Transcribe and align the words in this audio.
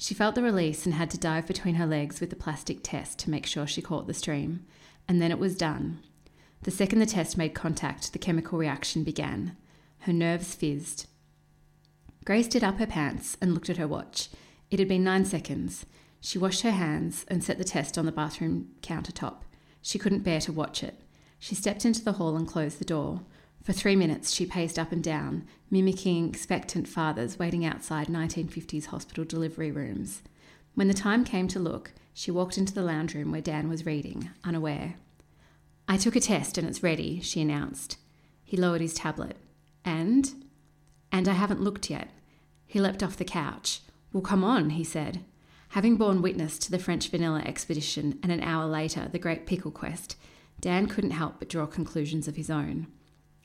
She 0.00 0.14
felt 0.14 0.36
the 0.36 0.42
release 0.42 0.86
and 0.86 0.94
had 0.94 1.10
to 1.10 1.18
dive 1.18 1.48
between 1.48 1.74
her 1.74 1.86
legs 1.86 2.20
with 2.20 2.30
the 2.30 2.36
plastic 2.36 2.78
test 2.84 3.18
to 3.18 3.30
make 3.30 3.44
sure 3.44 3.66
she 3.66 3.82
caught 3.82 4.06
the 4.06 4.14
stream. 4.14 4.64
And 5.08 5.20
then 5.20 5.32
it 5.32 5.40
was 5.40 5.56
done. 5.56 5.98
The 6.62 6.70
second 6.70 7.00
the 7.00 7.06
test 7.06 7.36
made 7.36 7.52
contact, 7.52 8.12
the 8.12 8.18
chemical 8.18 8.58
reaction 8.58 9.02
began. 9.02 9.56
Her 10.00 10.12
nerves 10.12 10.54
fizzed. 10.54 11.06
Grace 12.24 12.46
did 12.46 12.62
up 12.62 12.78
her 12.78 12.86
pants 12.86 13.36
and 13.40 13.52
looked 13.52 13.70
at 13.70 13.76
her 13.76 13.88
watch. 13.88 14.28
It 14.70 14.78
had 14.78 14.88
been 14.88 15.02
nine 15.02 15.24
seconds. 15.24 15.84
She 16.20 16.38
washed 16.38 16.62
her 16.62 16.70
hands 16.70 17.24
and 17.28 17.42
set 17.42 17.58
the 17.58 17.64
test 17.64 17.98
on 17.98 18.06
the 18.06 18.12
bathroom 18.12 18.68
countertop. 18.82 19.42
She 19.82 19.98
couldn't 19.98 20.24
bear 20.24 20.40
to 20.42 20.52
watch 20.52 20.84
it. 20.84 21.00
She 21.40 21.56
stepped 21.56 21.84
into 21.84 22.04
the 22.04 22.12
hall 22.12 22.36
and 22.36 22.46
closed 22.46 22.78
the 22.78 22.84
door. 22.84 23.22
For 23.68 23.74
three 23.74 23.96
minutes, 23.96 24.32
she 24.32 24.46
paced 24.46 24.78
up 24.78 24.92
and 24.92 25.04
down, 25.04 25.46
mimicking 25.70 26.30
expectant 26.30 26.88
fathers 26.88 27.38
waiting 27.38 27.66
outside 27.66 28.06
1950s 28.06 28.86
hospital 28.86 29.26
delivery 29.26 29.70
rooms. 29.70 30.22
When 30.74 30.88
the 30.88 30.94
time 30.94 31.22
came 31.22 31.48
to 31.48 31.58
look, 31.58 31.92
she 32.14 32.30
walked 32.30 32.56
into 32.56 32.72
the 32.72 32.80
lounge 32.80 33.14
room 33.14 33.30
where 33.30 33.42
Dan 33.42 33.68
was 33.68 33.84
reading, 33.84 34.30
unaware. 34.42 34.94
I 35.86 35.98
took 35.98 36.16
a 36.16 36.20
test 36.20 36.56
and 36.56 36.66
it's 36.66 36.82
ready, 36.82 37.20
she 37.20 37.42
announced. 37.42 37.98
He 38.42 38.56
lowered 38.56 38.80
his 38.80 38.94
tablet. 38.94 39.36
And? 39.84 40.32
And 41.12 41.28
I 41.28 41.34
haven't 41.34 41.60
looked 41.60 41.90
yet. 41.90 42.08
He 42.66 42.80
leapt 42.80 43.02
off 43.02 43.18
the 43.18 43.24
couch. 43.26 43.82
Well, 44.14 44.22
come 44.22 44.44
on, 44.44 44.70
he 44.70 44.82
said. 44.82 45.26
Having 45.72 45.96
borne 45.96 46.22
witness 46.22 46.58
to 46.60 46.70
the 46.70 46.78
French 46.78 47.10
vanilla 47.10 47.42
expedition 47.44 48.18
and 48.22 48.32
an 48.32 48.40
hour 48.40 48.64
later 48.64 49.10
the 49.12 49.18
Great 49.18 49.44
Pickle 49.44 49.72
Quest, 49.72 50.16
Dan 50.58 50.86
couldn't 50.86 51.10
help 51.10 51.34
but 51.38 51.50
draw 51.50 51.66
conclusions 51.66 52.26
of 52.26 52.36
his 52.36 52.48
own. 52.48 52.86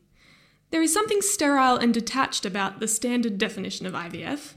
There 0.73 0.83
is 0.83 0.93
something 0.93 1.23
sterile 1.23 1.77
and 1.77 1.95
detached 1.95 2.45
about 2.45 2.81
the 2.81 2.89
standard 2.89 3.39
definition 3.39 3.87
of 3.87 3.93
IVF, 3.93 4.55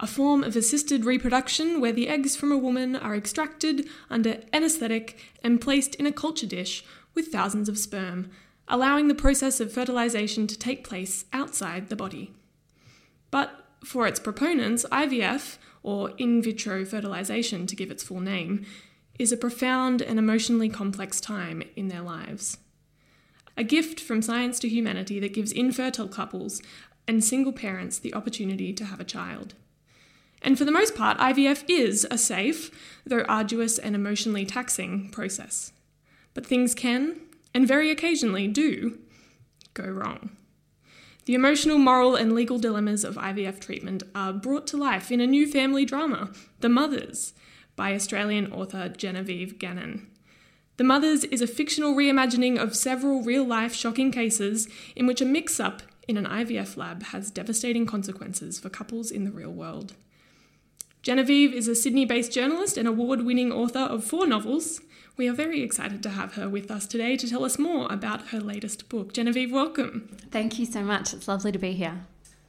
a 0.00 0.06
form 0.06 0.42
of 0.42 0.56
assisted 0.56 1.04
reproduction 1.04 1.78
where 1.78 1.92
the 1.92 2.08
eggs 2.08 2.34
from 2.34 2.50
a 2.50 2.58
woman 2.58 2.96
are 2.96 3.14
extracted 3.14 3.86
under 4.08 4.40
anaesthetic 4.50 5.18
and 5.44 5.60
placed 5.60 5.94
in 5.96 6.06
a 6.06 6.12
culture 6.12 6.46
dish 6.46 6.82
with 7.14 7.28
thousands 7.28 7.68
of 7.68 7.78
sperm, 7.78 8.30
allowing 8.66 9.08
the 9.08 9.14
process 9.14 9.60
of 9.60 9.70
fertilization 9.70 10.46
to 10.46 10.58
take 10.58 10.88
place 10.88 11.26
outside 11.34 11.88
the 11.88 11.96
body. 11.96 12.32
But 13.30 13.66
for 13.84 14.06
its 14.06 14.18
proponents, 14.18 14.86
IVF, 14.90 15.58
or 15.82 16.12
in 16.16 16.42
vitro 16.42 16.84
fertilization 16.86 17.66
to 17.66 17.76
give 17.76 17.90
its 17.90 18.02
full 18.02 18.20
name, 18.20 18.64
is 19.18 19.32
a 19.32 19.36
profound 19.36 20.00
and 20.00 20.18
emotionally 20.18 20.70
complex 20.70 21.20
time 21.20 21.62
in 21.76 21.88
their 21.88 22.00
lives. 22.00 22.56
A 23.54 23.64
gift 23.64 24.00
from 24.00 24.22
science 24.22 24.58
to 24.60 24.68
humanity 24.68 25.20
that 25.20 25.34
gives 25.34 25.52
infertile 25.52 26.08
couples 26.08 26.62
and 27.06 27.22
single 27.22 27.52
parents 27.52 27.98
the 27.98 28.14
opportunity 28.14 28.72
to 28.72 28.86
have 28.86 29.00
a 29.00 29.04
child. 29.04 29.54
And 30.42 30.56
for 30.56 30.64
the 30.64 30.72
most 30.72 30.94
part, 30.94 31.18
IVF 31.18 31.64
is 31.68 32.06
a 32.10 32.18
safe, 32.18 32.70
though 33.04 33.24
arduous 33.28 33.78
and 33.78 33.94
emotionally 33.94 34.46
taxing, 34.46 35.10
process. 35.10 35.72
But 36.34 36.46
things 36.46 36.74
can, 36.74 37.20
and 37.54 37.68
very 37.68 37.90
occasionally 37.90 38.48
do, 38.48 38.98
go 39.74 39.84
wrong. 39.84 40.30
The 41.26 41.34
emotional, 41.34 41.78
moral, 41.78 42.16
and 42.16 42.32
legal 42.32 42.58
dilemmas 42.58 43.04
of 43.04 43.16
IVF 43.16 43.60
treatment 43.60 44.02
are 44.14 44.32
brought 44.32 44.66
to 44.68 44.76
life 44.76 45.12
in 45.12 45.20
a 45.20 45.26
new 45.26 45.46
family 45.46 45.84
drama, 45.84 46.30
The 46.60 46.68
Mothers, 46.68 47.34
by 47.76 47.94
Australian 47.94 48.50
author 48.52 48.88
Genevieve 48.88 49.58
Gannon. 49.58 50.08
The 50.76 50.84
Mothers 50.84 51.24
is 51.24 51.42
a 51.42 51.46
fictional 51.46 51.94
reimagining 51.94 52.58
of 52.58 52.74
several 52.74 53.22
real 53.22 53.44
life 53.44 53.74
shocking 53.74 54.10
cases 54.10 54.66
in 54.96 55.06
which 55.06 55.20
a 55.20 55.26
mix 55.26 55.60
up 55.60 55.82
in 56.08 56.16
an 56.16 56.24
IVF 56.24 56.76
lab 56.76 57.02
has 57.04 57.30
devastating 57.30 57.84
consequences 57.84 58.58
for 58.58 58.70
couples 58.70 59.10
in 59.10 59.24
the 59.24 59.30
real 59.30 59.52
world. 59.52 59.94
Genevieve 61.02 61.54
is 61.54 61.66
a 61.66 61.74
Sydney 61.74 62.04
based 62.04 62.30
journalist 62.30 62.76
and 62.76 62.86
award 62.86 63.22
winning 63.22 63.50
author 63.50 63.78
of 63.78 64.04
four 64.04 64.26
novels. 64.26 64.82
We 65.16 65.28
are 65.28 65.32
very 65.32 65.62
excited 65.62 66.02
to 66.02 66.10
have 66.10 66.34
her 66.34 66.46
with 66.46 66.70
us 66.70 66.86
today 66.86 67.16
to 67.16 67.28
tell 67.28 67.42
us 67.42 67.58
more 67.58 67.90
about 67.90 68.28
her 68.28 68.40
latest 68.40 68.90
book. 68.90 69.14
Genevieve, 69.14 69.50
welcome. 69.50 70.14
Thank 70.30 70.58
you 70.58 70.66
so 70.66 70.82
much. 70.82 71.14
It's 71.14 71.26
lovely 71.26 71.52
to 71.52 71.58
be 71.58 71.72
here. 71.72 72.04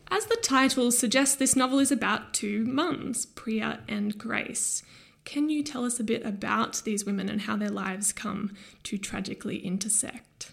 As 0.09 0.25
the 0.25 0.35
title 0.35 0.91
suggests, 0.91 1.37
this 1.37 1.55
novel 1.55 1.79
is 1.79 1.93
about 1.93 2.33
two 2.33 2.65
mums, 2.65 3.25
Priya 3.25 3.79
and 3.87 4.17
Grace. 4.17 4.83
Can 5.23 5.49
you 5.49 5.63
tell 5.63 5.85
us 5.85 6.01
a 6.01 6.03
bit 6.03 6.25
about 6.25 6.81
these 6.83 7.05
women 7.05 7.29
and 7.29 7.41
how 7.41 7.55
their 7.55 7.69
lives 7.69 8.11
come 8.11 8.53
to 8.83 8.97
tragically 8.97 9.59
intersect? 9.65 10.51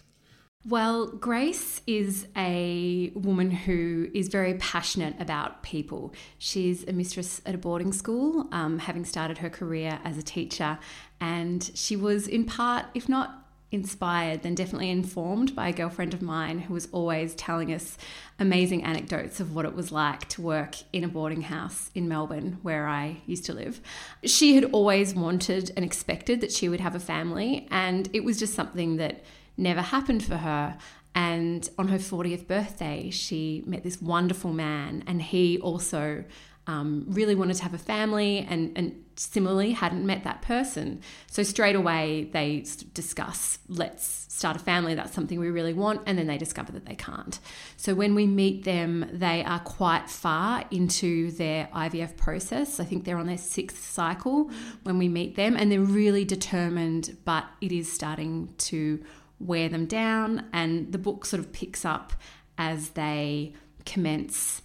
Well, 0.67 1.07
Grace 1.07 1.79
is 1.87 2.27
a 2.35 3.13
woman 3.15 3.49
who 3.49 4.09
is 4.13 4.27
very 4.27 4.55
passionate 4.55 5.15
about 5.17 5.63
people. 5.63 6.13
She's 6.37 6.85
a 6.85 6.91
mistress 6.91 7.41
at 7.45 7.55
a 7.55 7.57
boarding 7.57 7.93
school, 7.93 8.45
um, 8.51 8.79
having 8.79 9.05
started 9.05 9.37
her 9.37 9.49
career 9.49 9.99
as 10.03 10.17
a 10.17 10.21
teacher, 10.21 10.77
and 11.21 11.71
she 11.75 11.95
was 11.95 12.27
in 12.27 12.43
part, 12.43 12.87
if 12.93 13.07
not 13.07 13.47
inspired, 13.71 14.41
then 14.41 14.53
definitely 14.53 14.89
informed 14.89 15.55
by 15.55 15.69
a 15.69 15.73
girlfriend 15.73 16.13
of 16.13 16.21
mine 16.21 16.59
who 16.59 16.73
was 16.73 16.89
always 16.91 17.35
telling 17.35 17.71
us 17.73 17.97
amazing 18.37 18.83
anecdotes 18.83 19.39
of 19.39 19.55
what 19.55 19.63
it 19.63 19.75
was 19.75 19.93
like 19.93 20.27
to 20.27 20.41
work 20.41 20.75
in 20.91 21.05
a 21.05 21.07
boarding 21.07 21.43
house 21.43 21.89
in 21.95 22.09
Melbourne, 22.09 22.57
where 22.63 22.85
I 22.85 23.21
used 23.25 23.45
to 23.45 23.53
live. 23.53 23.79
She 24.25 24.55
had 24.55 24.65
always 24.65 25.15
wanted 25.15 25.71
and 25.77 25.85
expected 25.85 26.41
that 26.41 26.51
she 26.51 26.67
would 26.67 26.81
have 26.81 26.95
a 26.95 26.99
family, 26.99 27.65
and 27.71 28.09
it 28.11 28.25
was 28.25 28.37
just 28.37 28.55
something 28.55 28.97
that 28.97 29.23
never 29.59 29.81
happened 29.81 30.23
for 30.23 30.37
her. 30.37 30.77
And 31.15 31.67
on 31.77 31.87
her 31.89 31.97
40th 31.97 32.47
birthday, 32.47 33.09
she 33.09 33.63
met 33.65 33.83
this 33.83 34.01
wonderful 34.01 34.53
man, 34.53 35.03
and 35.07 35.21
he 35.21 35.59
also 35.59 36.23
um, 36.69 37.05
really 37.07 37.33
wanted 37.33 37.55
to 37.55 37.63
have 37.63 37.73
a 37.73 37.79
family 37.79 38.45
and, 38.47 38.71
and 38.77 39.03
similarly 39.15 39.71
hadn't 39.71 40.05
met 40.05 40.23
that 40.23 40.43
person. 40.43 41.01
So 41.25 41.41
straight 41.41 41.75
away 41.75 42.29
they 42.31 42.63
discuss, 42.93 43.57
let's 43.67 44.27
start 44.29 44.55
a 44.55 44.59
family. 44.59 44.93
That's 44.93 45.13
something 45.13 45.39
we 45.39 45.49
really 45.49 45.73
want. 45.73 46.01
And 46.05 46.15
then 46.17 46.27
they 46.27 46.37
discover 46.37 46.71
that 46.73 46.85
they 46.85 46.93
can't. 46.93 47.39
So 47.75 47.95
when 47.95 48.13
we 48.13 48.27
meet 48.27 48.65
them, 48.65 49.09
they 49.11 49.43
are 49.43 49.59
quite 49.59 50.11
far 50.11 50.63
into 50.69 51.31
their 51.31 51.69
IVF 51.73 52.15
process. 52.17 52.79
I 52.79 52.85
think 52.85 53.03
they're 53.03 53.17
on 53.17 53.27
their 53.27 53.37
sixth 53.37 53.83
cycle 53.83 54.51
when 54.83 54.99
we 54.99 55.09
meet 55.09 55.35
them, 55.35 55.57
and 55.57 55.71
they're 55.71 55.81
really 55.81 56.23
determined, 56.23 57.17
but 57.25 57.45
it 57.61 57.71
is 57.71 57.91
starting 57.91 58.53
to 58.59 59.03
wear 59.39 59.69
them 59.69 59.85
down. 59.85 60.45
And 60.53 60.91
the 60.91 60.97
book 60.97 61.25
sort 61.25 61.39
of 61.39 61.51
picks 61.51 61.85
up 61.85 62.13
as 62.57 62.89
they 62.89 63.53
commence 63.85 64.61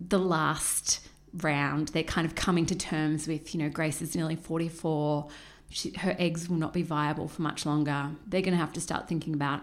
the 0.00 0.18
last 0.18 1.06
round. 1.34 1.88
They're 1.88 2.02
kind 2.02 2.26
of 2.26 2.34
coming 2.34 2.66
to 2.66 2.74
terms 2.74 3.26
with, 3.26 3.54
you 3.54 3.60
know, 3.60 3.68
Grace 3.68 4.00
is 4.00 4.14
nearly 4.14 4.36
44. 4.36 5.28
She, 5.70 5.90
her 5.98 6.14
eggs 6.18 6.48
will 6.48 6.56
not 6.56 6.72
be 6.72 6.82
viable 6.82 7.28
for 7.28 7.42
much 7.42 7.66
longer. 7.66 8.10
They're 8.26 8.42
going 8.42 8.52
to 8.52 8.58
have 8.58 8.72
to 8.74 8.80
start 8.80 9.08
thinking 9.08 9.34
about 9.34 9.62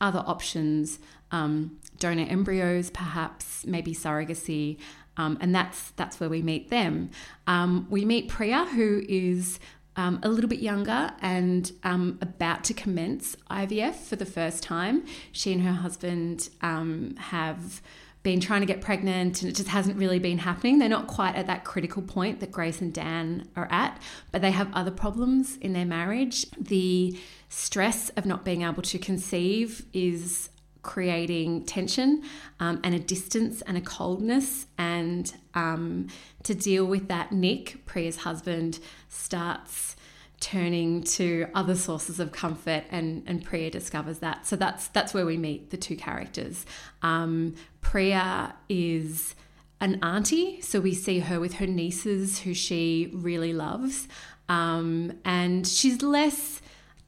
other 0.00 0.22
options, 0.26 0.98
um, 1.30 1.78
donor 1.98 2.26
embryos, 2.28 2.90
perhaps, 2.90 3.66
maybe 3.66 3.94
surrogacy. 3.94 4.78
Um, 5.16 5.36
and 5.40 5.52
that's 5.52 5.90
that's 5.92 6.20
where 6.20 6.30
we 6.30 6.42
meet 6.42 6.70
them. 6.70 7.10
Um, 7.48 7.88
we 7.90 8.04
meet 8.04 8.28
Priya, 8.28 8.66
who 8.66 9.02
is 9.08 9.58
um, 9.98 10.20
a 10.22 10.28
little 10.28 10.48
bit 10.48 10.60
younger 10.60 11.10
and 11.20 11.72
um, 11.82 12.18
about 12.22 12.62
to 12.64 12.72
commence 12.72 13.36
IVF 13.50 13.96
for 13.96 14.14
the 14.14 14.24
first 14.24 14.62
time. 14.62 15.04
She 15.32 15.52
and 15.52 15.62
her 15.62 15.72
husband 15.72 16.48
um, 16.62 17.16
have 17.18 17.82
been 18.22 18.38
trying 18.40 18.60
to 18.60 18.66
get 18.66 18.80
pregnant 18.80 19.42
and 19.42 19.50
it 19.50 19.56
just 19.56 19.68
hasn't 19.68 19.96
really 19.96 20.20
been 20.20 20.38
happening. 20.38 20.78
They're 20.78 20.88
not 20.88 21.08
quite 21.08 21.34
at 21.34 21.48
that 21.48 21.64
critical 21.64 22.00
point 22.00 22.38
that 22.40 22.52
Grace 22.52 22.80
and 22.80 22.94
Dan 22.94 23.48
are 23.56 23.66
at, 23.72 24.00
but 24.30 24.40
they 24.40 24.52
have 24.52 24.72
other 24.72 24.92
problems 24.92 25.56
in 25.56 25.72
their 25.72 25.86
marriage. 25.86 26.46
The 26.56 27.18
stress 27.48 28.10
of 28.10 28.24
not 28.24 28.44
being 28.44 28.62
able 28.62 28.82
to 28.82 28.98
conceive 28.98 29.84
is 29.92 30.48
creating 30.88 31.62
tension 31.66 32.22
um, 32.60 32.80
and 32.82 32.94
a 32.94 32.98
distance 32.98 33.60
and 33.62 33.76
a 33.76 33.80
coldness. 33.80 34.64
And 34.78 35.30
um, 35.52 36.08
to 36.44 36.54
deal 36.54 36.86
with 36.86 37.08
that, 37.08 37.30
Nick, 37.30 37.84
Priya's 37.84 38.16
husband, 38.16 38.78
starts 39.06 39.96
turning 40.40 41.02
to 41.02 41.46
other 41.54 41.74
sources 41.74 42.18
of 42.18 42.32
comfort 42.32 42.84
and, 42.90 43.22
and 43.26 43.44
Priya 43.44 43.70
discovers 43.70 44.20
that. 44.20 44.46
So 44.46 44.56
that's 44.56 44.88
that's 44.88 45.12
where 45.12 45.26
we 45.26 45.36
meet 45.36 45.68
the 45.68 45.76
two 45.76 45.94
characters. 45.94 46.64
Um, 47.02 47.54
Priya 47.82 48.54
is 48.70 49.34
an 49.82 50.02
auntie, 50.02 50.62
so 50.62 50.80
we 50.80 50.94
see 50.94 51.18
her 51.18 51.38
with 51.38 51.54
her 51.54 51.66
nieces 51.66 52.38
who 52.40 52.54
she 52.54 53.10
really 53.12 53.52
loves. 53.52 54.08
Um, 54.48 55.18
and 55.26 55.66
she's 55.66 56.00
less 56.00 56.62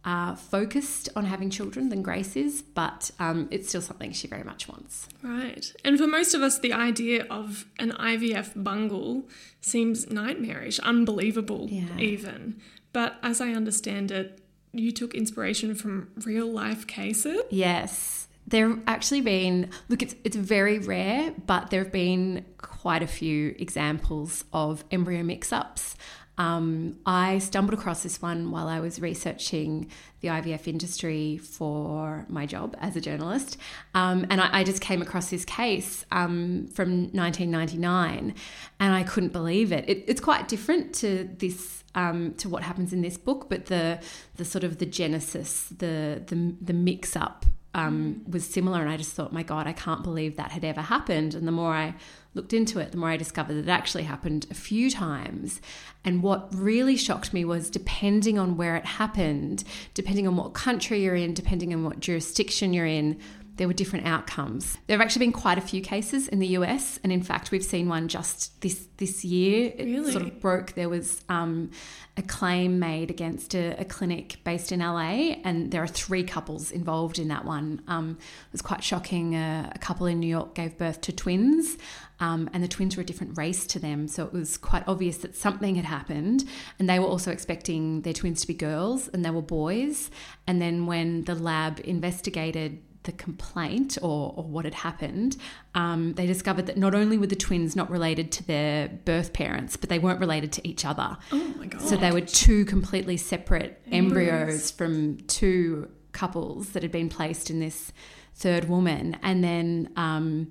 uh, 0.05 0.35
focused 0.35 1.09
on 1.15 1.27
having 1.27 1.51
children 1.51 1.89
than 1.91 2.03
Grace 2.03 2.35
is, 2.37 2.63
but 2.63 3.11
um, 3.19 3.49
it's 3.51 3.69
still 3.69 3.83
something 3.83 4.13
she 4.13 4.27
very 4.27 4.43
much 4.45 4.67
wants. 4.69 5.09
Right. 5.23 5.73
And 5.85 5.99
for 5.99 6.07
most 6.07 6.33
of 6.35 6.43
us, 6.43 6.59
the 6.59 6.73
idea 6.73 7.27
of 7.31 7.67
an 7.79 7.93
IVF 7.93 8.53
bungle 8.63 9.29
seems 9.61 10.11
nightmarish, 10.11 10.79
unbelievable, 10.81 11.69
Yeah. 11.71 11.99
even. 11.99 12.61
But 12.93 13.17
as 13.23 13.41
I 13.41 13.51
understand 13.53 14.11
it, 14.11 14.41
you 14.73 14.91
took 14.93 15.15
inspiration 15.15 15.75
from 15.75 16.09
real 16.25 16.47
life 16.51 16.87
cases. 16.87 17.41
Yes. 17.51 18.27
There 18.47 18.69
have 18.69 18.81
actually 18.87 19.21
been, 19.21 19.71
look, 19.89 20.03
it's, 20.03 20.15
it's 20.25 20.35
very 20.37 20.79
rare, 20.79 21.33
but 21.47 21.71
there 21.71 21.83
have 21.85 21.93
been 21.93 22.45
quite 22.59 23.03
a 23.03 23.07
few 23.07 23.55
examples 23.59 24.45
of 24.53 24.83
embryo 24.91 25.23
mix 25.23 25.53
ups. 25.53 25.95
Um, 26.41 26.97
I 27.05 27.37
stumbled 27.37 27.79
across 27.79 28.03
this 28.03 28.23
one 28.23 28.51
while 28.51 28.67
I 28.67 28.81
was 28.81 28.99
researching 28.99 29.91
the 30.23 30.29
IVF 30.29 30.67
industry 30.67 31.37
for 31.37 32.25
my 32.31 32.47
job 32.47 32.75
as 32.81 32.97
a 32.97 33.01
journalist. 33.01 33.59
Um, 33.95 34.27
and 34.31 34.41
I, 34.41 34.61
I 34.61 34.65
just 34.65 34.81
came 34.81 35.03
across 35.03 35.29
this 35.29 35.45
case 35.45 36.07
um, 36.11 36.67
from 36.69 37.11
1999 37.13 38.35
and 38.81 38.95
I 38.95 39.03
couldn't 39.03 39.35
believe 39.35 39.71
it. 39.71 39.87
it 39.87 40.05
it's 40.09 40.21
quite 40.23 40.49
different 40.49 40.95
to 40.95 41.29
this 41.37 41.85
um, 41.95 42.33
to 42.37 42.49
what 42.49 42.63
happens 42.63 42.95
in 42.95 43.03
this 43.03 43.19
book, 43.19 43.51
but 43.51 43.67
the 43.67 44.01
the 44.37 44.47
sort 44.47 44.65
of 44.65 44.79
the 44.79 44.87
genesis, 44.87 45.69
the 45.77 46.23
the 46.25 46.55
the 46.63 46.73
mix 46.73 47.17
up 47.17 47.45
um, 47.75 48.23
was 48.29 48.45
similar, 48.45 48.81
and 48.81 48.91
I 48.91 48.97
just 48.97 49.13
thought, 49.13 49.33
my 49.33 49.43
God, 49.43 49.67
I 49.67 49.73
can't 49.73 50.03
believe 50.03 50.37
that 50.37 50.51
had 50.51 50.65
ever 50.65 50.81
happened. 50.81 51.35
And 51.35 51.47
the 51.47 51.53
more 51.53 51.73
I 51.73 51.95
looked 52.35 52.53
into 52.53 52.79
it, 52.79 52.91
the 52.91 52.99
more 52.99 53.11
I 53.11 53.17
discovered 53.17 53.55
that 53.55 53.65
it 53.65 53.69
actually 53.69 54.05
happened 54.05 54.47
a 54.51 54.55
few 54.55 54.91
times. 54.91 55.61
And 56.05 56.23
what 56.23 56.49
really 56.53 56.97
shocked 56.97 57.33
me 57.33 57.45
was 57.45 57.71
depending 57.71 58.39
on 58.39 58.57
where 58.57 58.77
it 58.77 58.85
happened, 58.85 59.65
depending 59.95 60.27
on 60.27 60.37
what 60.37 60.53
country 60.53 61.03
you're 61.03 61.15
in, 61.15 61.35
depending 61.35 61.73
on 61.73 61.85
what 61.85 62.01
jurisdiction 62.01 62.73
you're 62.73 62.87
in, 62.87 63.21
there 63.57 63.67
were 63.69 63.75
different 63.75 64.07
outcomes. 64.07 64.79
There 64.87 64.97
have 64.97 65.05
actually 65.05 65.27
been 65.27 65.33
quite 65.33 65.59
a 65.59 65.61
few 65.63 65.83
cases 65.83 66.29
in 66.29 66.39
the 66.39 66.47
US, 66.59 66.99
and 67.03 67.13
in 67.13 67.23
fact, 67.23 67.51
we've 67.51 67.65
seen 67.65 67.89
one 67.89 68.09
just 68.09 68.61
this 68.63 68.89
this 68.97 69.25
year. 69.25 69.73
It 69.77 69.85
Really? 69.85 70.13
sort 70.13 70.25
of 70.25 70.41
broke. 70.41 70.73
There 70.73 70.89
was 70.89 71.23
um, 71.29 71.71
a 72.17 72.23
claim 72.23 72.79
made 72.79 73.11
against 73.11 73.55
a, 73.55 73.79
a 73.81 73.85
clinic 73.85 74.39
based 74.45 74.73
in 74.73 74.81
LA, 74.81 75.37
and 75.45 75.71
there 75.71 75.83
are 75.83 75.87
three 75.87 76.23
couples 76.25 76.71
involved 76.71 77.19
in 77.19 77.29
that 77.29 77.45
one. 77.45 77.83
Um, 77.89 78.19
it 78.21 78.53
was 78.53 78.63
quite 78.63 78.83
shocking. 78.83 79.35
Uh, 79.35 79.71
a 79.75 79.79
couple 79.79 80.07
in 80.07 80.21
New 80.21 80.27
York 80.29 80.55
gave 80.55 80.79
birth 80.79 81.01
to 81.03 81.13
twins, 81.13 81.77
um, 82.21 82.49
and 82.53 82.63
the 82.63 82.69
twins 82.69 82.97
were 82.97 83.03
a 83.03 83.07
different 83.07 83.37
race 83.37 83.67
to 83.69 83.79
them, 83.79 84.09
so 84.09 84.25
it 84.25 84.33
was 84.33 84.57
quite 84.57 84.85
obvious 84.87 85.19
that 85.19 85.35
something 85.37 85.75
had 85.75 85.85
happened. 85.85 86.45
And 86.79 86.89
they 86.89 86.99
were 86.99 87.07
also 87.07 87.31
expecting 87.31 88.03
their 88.03 88.13
twins 88.15 88.41
to 88.43 88.47
be 88.47 88.55
girls, 88.55 89.09
and 89.09 89.25
they 89.25 89.31
were 89.31 89.43
boys. 89.43 90.11
And 90.47 90.61
then 90.61 90.87
when 90.87 91.25
the 91.25 91.35
lab 91.35 91.81
investigated 91.85 92.83
the 93.11 93.17
complaint 93.17 93.99
or, 94.01 94.33
or 94.37 94.45
what 94.45 94.65
had 94.65 94.75
happened, 94.75 95.37
um, 95.75 96.15
they 96.15 96.27
discovered 96.27 96.67
that 96.67 96.77
not 96.77 96.95
only 96.95 97.19
were 97.19 97.27
the 97.27 97.37
twins 97.37 97.75
not 97.75 97.91
related 97.91 98.31
to 98.33 98.47
their 98.47 98.89
birth 98.89 99.33
parents, 99.33 99.77
but 99.77 99.89
they 99.89 99.99
weren't 99.99 100.21
related 100.21 100.53
to 100.53 100.67
each 100.67 100.85
other. 100.85 101.17
Oh 101.33 101.55
my 101.57 101.67
God. 101.67 101.83
So 101.83 101.97
they 101.97 102.13
were 102.13 102.21
two 102.21 102.65
completely 102.65 103.17
separate 103.17 103.83
Embryos. 103.91 104.33
embryos 104.33 104.71
from 104.71 105.19
two 105.27 105.91
couples 106.13 106.71
that 106.71 106.83
had 106.83 106.93
been 106.93 107.09
placed 107.09 107.51
in 107.51 107.61
this 107.61 107.93
third 108.35 108.69
woman. 108.69 109.17
And 109.23 109.43
then, 109.43 109.91
um, 109.97 110.51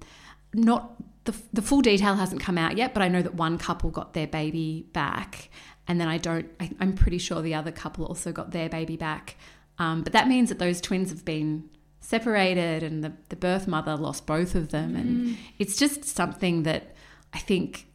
not 0.54 0.96
the, 1.26 1.36
the 1.54 1.62
full 1.62 1.82
detail 1.82 2.16
hasn't 2.16 2.42
come 2.42 2.58
out 2.58 2.76
yet, 2.76 2.94
but 2.94 3.04
I 3.04 3.08
know 3.08 3.22
that 3.22 3.36
one 3.36 3.58
couple 3.58 3.90
got 3.90 4.14
their 4.14 4.28
baby 4.28 4.88
back. 4.94 5.50
And 5.88 6.00
then 6.00 6.08
I 6.08 6.18
don't, 6.18 6.48
I, 6.60 6.72
I'm 6.80 6.94
pretty 6.94 7.18
sure 7.20 7.42
the 7.42 7.56
other 7.56 7.72
couple 7.72 8.06
also 8.06 8.32
got 8.32 8.52
their 8.52 8.70
baby 8.70 8.98
back. 8.98 9.36
Um, 9.78 10.04
but 10.04 10.14
that 10.14 10.28
means 10.28 10.50
that 10.50 10.60
those 10.60 10.82
twins 10.82 11.10
have 11.10 11.24
been 11.24 11.70
separated 12.10 12.82
and 12.82 13.04
the, 13.04 13.14
the 13.30 13.36
birth 13.36 13.68
mother 13.68 13.96
lost 13.96 14.26
both 14.26 14.56
of 14.56 14.70
them. 14.70 14.96
And 14.96 15.28
mm. 15.28 15.38
it's 15.60 15.78
just 15.78 16.04
something 16.04 16.64
that 16.64 16.96
I 17.34 17.38
think 17.38 17.86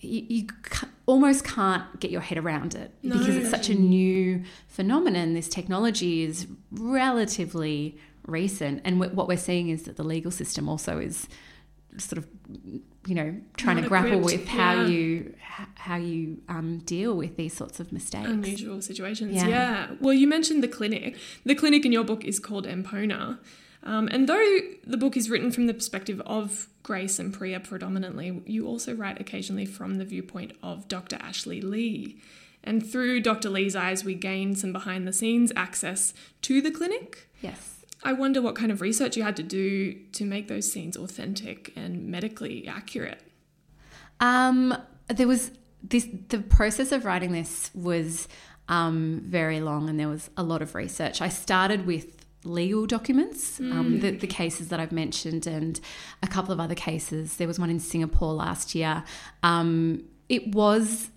you, 0.00 0.26
you 0.28 0.46
ca- 0.46 0.88
almost 1.06 1.44
can't 1.44 1.84
get 2.00 2.10
your 2.10 2.22
head 2.22 2.38
around 2.38 2.74
it 2.74 2.92
because 3.02 3.28
it's 3.28 3.50
such 3.50 3.68
a 3.68 3.74
new 3.74 4.42
phenomenon. 4.66 5.34
This 5.34 5.48
technology 5.48 6.24
is 6.24 6.48
relatively 6.72 7.96
recent, 8.26 8.80
and 8.84 8.96
wh- 8.96 9.14
what 9.14 9.28
we're 9.28 9.36
seeing 9.36 9.68
is 9.68 9.84
that 9.84 9.96
the 9.96 10.02
legal 10.02 10.32
system 10.32 10.68
also 10.68 10.98
is 10.98 11.28
sort 11.98 12.18
of, 12.18 12.26
you 13.06 13.14
know, 13.14 13.36
trying 13.56 13.76
Not 13.76 13.82
to 13.82 13.88
grapple 13.88 14.20
with 14.20 14.46
how 14.46 14.74
yeah. 14.74 14.86
you 14.86 15.34
how 15.74 15.96
you 15.96 16.40
um, 16.48 16.78
deal 16.78 17.14
with 17.14 17.36
these 17.36 17.54
sorts 17.54 17.80
of 17.80 17.92
mistakes. 17.92 18.28
unusual 18.28 18.80
situations. 18.80 19.34
Yeah. 19.34 19.48
Yeah. 19.48 19.90
Well, 20.00 20.14
you 20.14 20.26
mentioned 20.26 20.62
the 20.62 20.68
clinic. 20.68 21.16
The 21.44 21.54
clinic 21.54 21.84
in 21.84 21.92
your 21.92 22.04
book 22.04 22.24
is 22.24 22.38
called 22.38 22.66
Empona. 22.66 23.38
Um, 23.84 24.08
and 24.12 24.28
though 24.28 24.58
the 24.86 24.96
book 24.96 25.16
is 25.16 25.28
written 25.28 25.50
from 25.50 25.66
the 25.66 25.74
perspective 25.74 26.22
of 26.24 26.68
Grace 26.82 27.18
and 27.18 27.34
Priya 27.34 27.60
predominantly, 27.60 28.42
you 28.46 28.66
also 28.66 28.94
write 28.94 29.20
occasionally 29.20 29.66
from 29.66 29.98
the 29.98 30.04
viewpoint 30.04 30.52
of 30.62 30.88
Dr. 30.88 31.16
Ashley 31.20 31.60
Lee. 31.60 32.20
And 32.64 32.86
through 32.86 33.20
Dr. 33.20 33.50
Lee's 33.50 33.74
eyes, 33.74 34.04
we 34.04 34.14
gain 34.14 34.54
some 34.54 34.72
behind 34.72 35.06
the 35.06 35.12
scenes 35.12 35.52
access 35.56 36.14
to 36.42 36.62
the 36.62 36.70
clinic. 36.70 37.28
Yes. 37.40 37.71
I 38.04 38.12
wonder 38.12 38.42
what 38.42 38.54
kind 38.54 38.72
of 38.72 38.80
research 38.80 39.16
you 39.16 39.22
had 39.22 39.36
to 39.36 39.42
do 39.42 39.94
to 40.12 40.24
make 40.24 40.48
those 40.48 40.70
scenes 40.70 40.96
authentic 40.96 41.72
and 41.76 42.06
medically 42.08 42.66
accurate. 42.66 43.22
Um, 44.20 44.76
there 45.08 45.28
was 45.28 45.50
this. 45.82 46.08
The 46.28 46.38
process 46.38 46.92
of 46.92 47.04
writing 47.04 47.32
this 47.32 47.70
was 47.74 48.28
um, 48.68 49.22
very 49.24 49.60
long, 49.60 49.88
and 49.88 49.98
there 49.98 50.08
was 50.08 50.30
a 50.36 50.42
lot 50.42 50.62
of 50.62 50.74
research. 50.74 51.20
I 51.20 51.28
started 51.28 51.86
with 51.86 52.24
legal 52.44 52.86
documents, 52.86 53.60
um, 53.60 54.00
the, 54.00 54.10
the 54.10 54.26
cases 54.26 54.68
that 54.68 54.80
I've 54.80 54.90
mentioned, 54.90 55.46
and 55.46 55.80
a 56.22 56.26
couple 56.26 56.52
of 56.52 56.58
other 56.58 56.74
cases. 56.74 57.36
There 57.36 57.46
was 57.46 57.58
one 57.58 57.70
in 57.70 57.78
Singapore 57.78 58.32
last 58.32 58.74
year. 58.74 59.04
Um, 59.42 60.04
it 60.28 60.54
was 60.54 61.10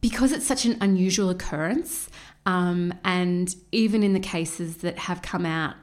because 0.00 0.32
it's 0.32 0.46
such 0.46 0.64
an 0.64 0.76
unusual 0.80 1.30
occurrence, 1.30 2.08
um, 2.46 2.92
and 3.04 3.54
even 3.70 4.02
in 4.02 4.12
the 4.12 4.20
cases 4.20 4.78
that 4.78 4.98
have 4.98 5.22
come 5.22 5.46
out, 5.46 5.76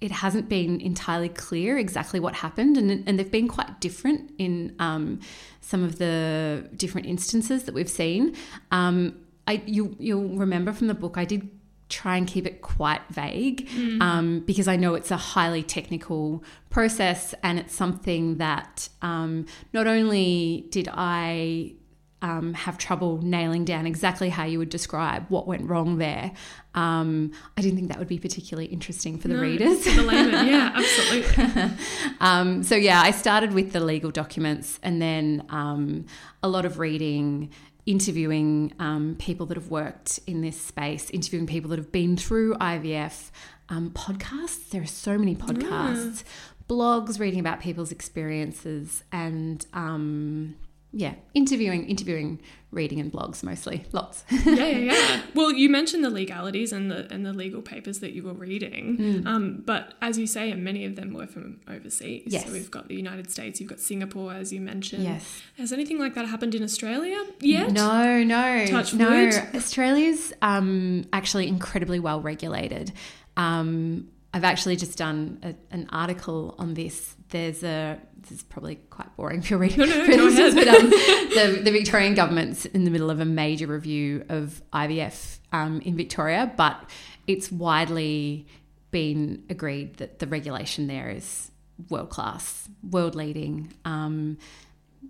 it 0.00 0.12
hasn't 0.12 0.48
been 0.48 0.80
entirely 0.80 1.28
clear 1.28 1.76
exactly 1.76 2.20
what 2.20 2.36
happened, 2.36 2.76
and, 2.76 2.90
and 3.08 3.18
they've 3.18 3.30
been 3.30 3.48
quite 3.48 3.80
different 3.80 4.30
in 4.38 4.74
um, 4.78 5.20
some 5.60 5.82
of 5.82 5.98
the 5.98 6.68
different 6.76 7.06
instances 7.06 7.64
that 7.64 7.74
we've 7.74 7.90
seen. 7.90 8.36
Um, 8.70 9.16
I 9.46 9.62
you 9.66 9.96
you'll 9.98 10.36
remember 10.36 10.72
from 10.72 10.86
the 10.86 10.94
book, 10.94 11.16
I 11.16 11.24
did 11.24 11.50
try 11.88 12.16
and 12.16 12.26
keep 12.26 12.46
it 12.46 12.60
quite 12.60 13.00
vague 13.08 13.66
um, 14.02 14.40
because 14.40 14.68
I 14.68 14.76
know 14.76 14.94
it's 14.94 15.10
a 15.10 15.16
highly 15.16 15.62
technical 15.62 16.44
process 16.68 17.34
and 17.42 17.58
it's 17.58 17.74
something 17.74 18.36
that 18.36 18.90
um, 19.00 19.46
not 19.72 19.86
only 19.86 20.66
did 20.70 20.88
I 20.92 21.72
um, 22.20 22.54
have 22.54 22.78
trouble 22.78 23.20
nailing 23.22 23.64
down 23.64 23.86
exactly 23.86 24.28
how 24.28 24.44
you 24.44 24.58
would 24.58 24.70
describe 24.70 25.26
what 25.28 25.46
went 25.46 25.68
wrong 25.68 25.98
there. 25.98 26.32
Um, 26.74 27.32
I 27.56 27.62
didn't 27.62 27.76
think 27.76 27.88
that 27.88 27.98
would 27.98 28.08
be 28.08 28.18
particularly 28.18 28.66
interesting 28.66 29.18
for 29.18 29.28
the 29.28 29.34
No, 29.34 29.40
readers. 29.42 29.84
For 29.84 29.90
the 29.90 30.02
layman, 30.02 30.46
yeah, 30.46 30.72
absolutely. 30.76 31.76
um, 32.20 32.62
so 32.62 32.74
yeah, 32.74 33.00
I 33.00 33.12
started 33.12 33.52
with 33.52 33.72
the 33.72 33.80
legal 33.80 34.10
documents 34.10 34.78
and 34.82 35.00
then 35.00 35.44
um, 35.50 36.06
a 36.42 36.48
lot 36.48 36.64
of 36.64 36.78
reading, 36.78 37.50
interviewing 37.86 38.72
um, 38.78 39.16
people 39.18 39.46
that 39.46 39.56
have 39.56 39.68
worked 39.70 40.18
in 40.26 40.40
this 40.40 40.60
space, 40.60 41.10
interviewing 41.10 41.46
people 41.46 41.70
that 41.70 41.78
have 41.78 41.92
been 41.92 42.16
through 42.16 42.54
IVF, 42.56 43.30
um, 43.68 43.90
podcasts. 43.90 44.70
There 44.70 44.82
are 44.82 44.86
so 44.86 45.18
many 45.18 45.36
podcasts, 45.36 46.24
blogs, 46.68 47.18
reading 47.20 47.40
about 47.40 47.60
people's 47.60 47.92
experiences, 47.92 49.04
and 49.12 49.64
um, 49.72 50.56
yeah, 50.92 51.14
interviewing, 51.34 51.86
interviewing, 51.86 52.40
reading, 52.70 52.98
and 52.98 53.12
blogs 53.12 53.42
mostly. 53.42 53.84
Lots. 53.92 54.24
yeah, 54.30 54.54
yeah, 54.54 54.78
yeah. 54.92 55.22
Well, 55.34 55.52
you 55.52 55.68
mentioned 55.68 56.02
the 56.02 56.08
legalities 56.10 56.72
and 56.72 56.90
the 56.90 57.06
and 57.12 57.26
the 57.26 57.32
legal 57.34 57.60
papers 57.60 58.00
that 58.00 58.12
you 58.12 58.22
were 58.22 58.32
reading, 58.32 58.96
Mm. 58.98 59.26
um, 59.26 59.62
but 59.66 59.94
as 60.00 60.18
you 60.18 60.26
say, 60.26 60.52
many 60.54 60.84
of 60.86 60.96
them 60.96 61.12
were 61.12 61.26
from 61.26 61.60
overseas. 61.68 62.22
Yes. 62.26 62.46
So 62.46 62.52
we've 62.52 62.70
got 62.70 62.88
the 62.88 62.94
United 62.94 63.30
States, 63.30 63.60
you've 63.60 63.68
got 63.68 63.80
Singapore, 63.80 64.32
as 64.32 64.52
you 64.52 64.60
mentioned. 64.62 65.04
Yes. 65.04 65.42
Has 65.58 65.72
anything 65.72 65.98
like 65.98 66.14
that 66.14 66.26
happened 66.26 66.54
in 66.54 66.62
Australia 66.62 67.22
yet? 67.40 67.70
No, 67.72 68.22
no, 68.22 68.66
Touch 68.66 68.94
no. 68.94 69.10
wood. 69.10 69.34
Australia's 69.54 70.32
um, 70.42 71.04
actually 71.12 71.48
incredibly 71.48 72.00
well 72.00 72.20
regulated. 72.22 72.92
Um, 73.36 74.08
I've 74.34 74.44
actually 74.44 74.76
just 74.76 74.96
done 74.98 75.38
a, 75.42 75.54
an 75.74 75.86
article 75.90 76.54
on 76.58 76.74
this. 76.74 77.14
There's 77.30 77.62
a 77.62 77.98
this 78.20 78.32
is 78.32 78.42
probably 78.42 78.76
quite 78.76 79.14
boring 79.16 79.42
for 79.42 79.58
reading, 79.58 79.78
No, 79.78 79.86
no, 79.86 80.30
for 80.30 80.54
but 80.54 80.68
um, 80.68 80.90
the, 80.90 81.60
the 81.62 81.70
Victorian 81.70 82.14
government's 82.14 82.64
in 82.66 82.84
the 82.84 82.90
middle 82.90 83.10
of 83.10 83.20
a 83.20 83.24
major 83.24 83.66
review 83.66 84.24
of 84.28 84.62
IVF 84.72 85.38
um, 85.52 85.80
in 85.82 85.96
Victoria, 85.96 86.52
but 86.56 86.88
it's 87.26 87.52
widely 87.52 88.46
been 88.90 89.44
agreed 89.50 89.98
that 89.98 90.18
the 90.18 90.26
regulation 90.26 90.86
there 90.86 91.10
is 91.10 91.50
world 91.90 92.10
class, 92.10 92.68
world 92.90 93.14
leading. 93.14 93.72
Um, 93.84 94.38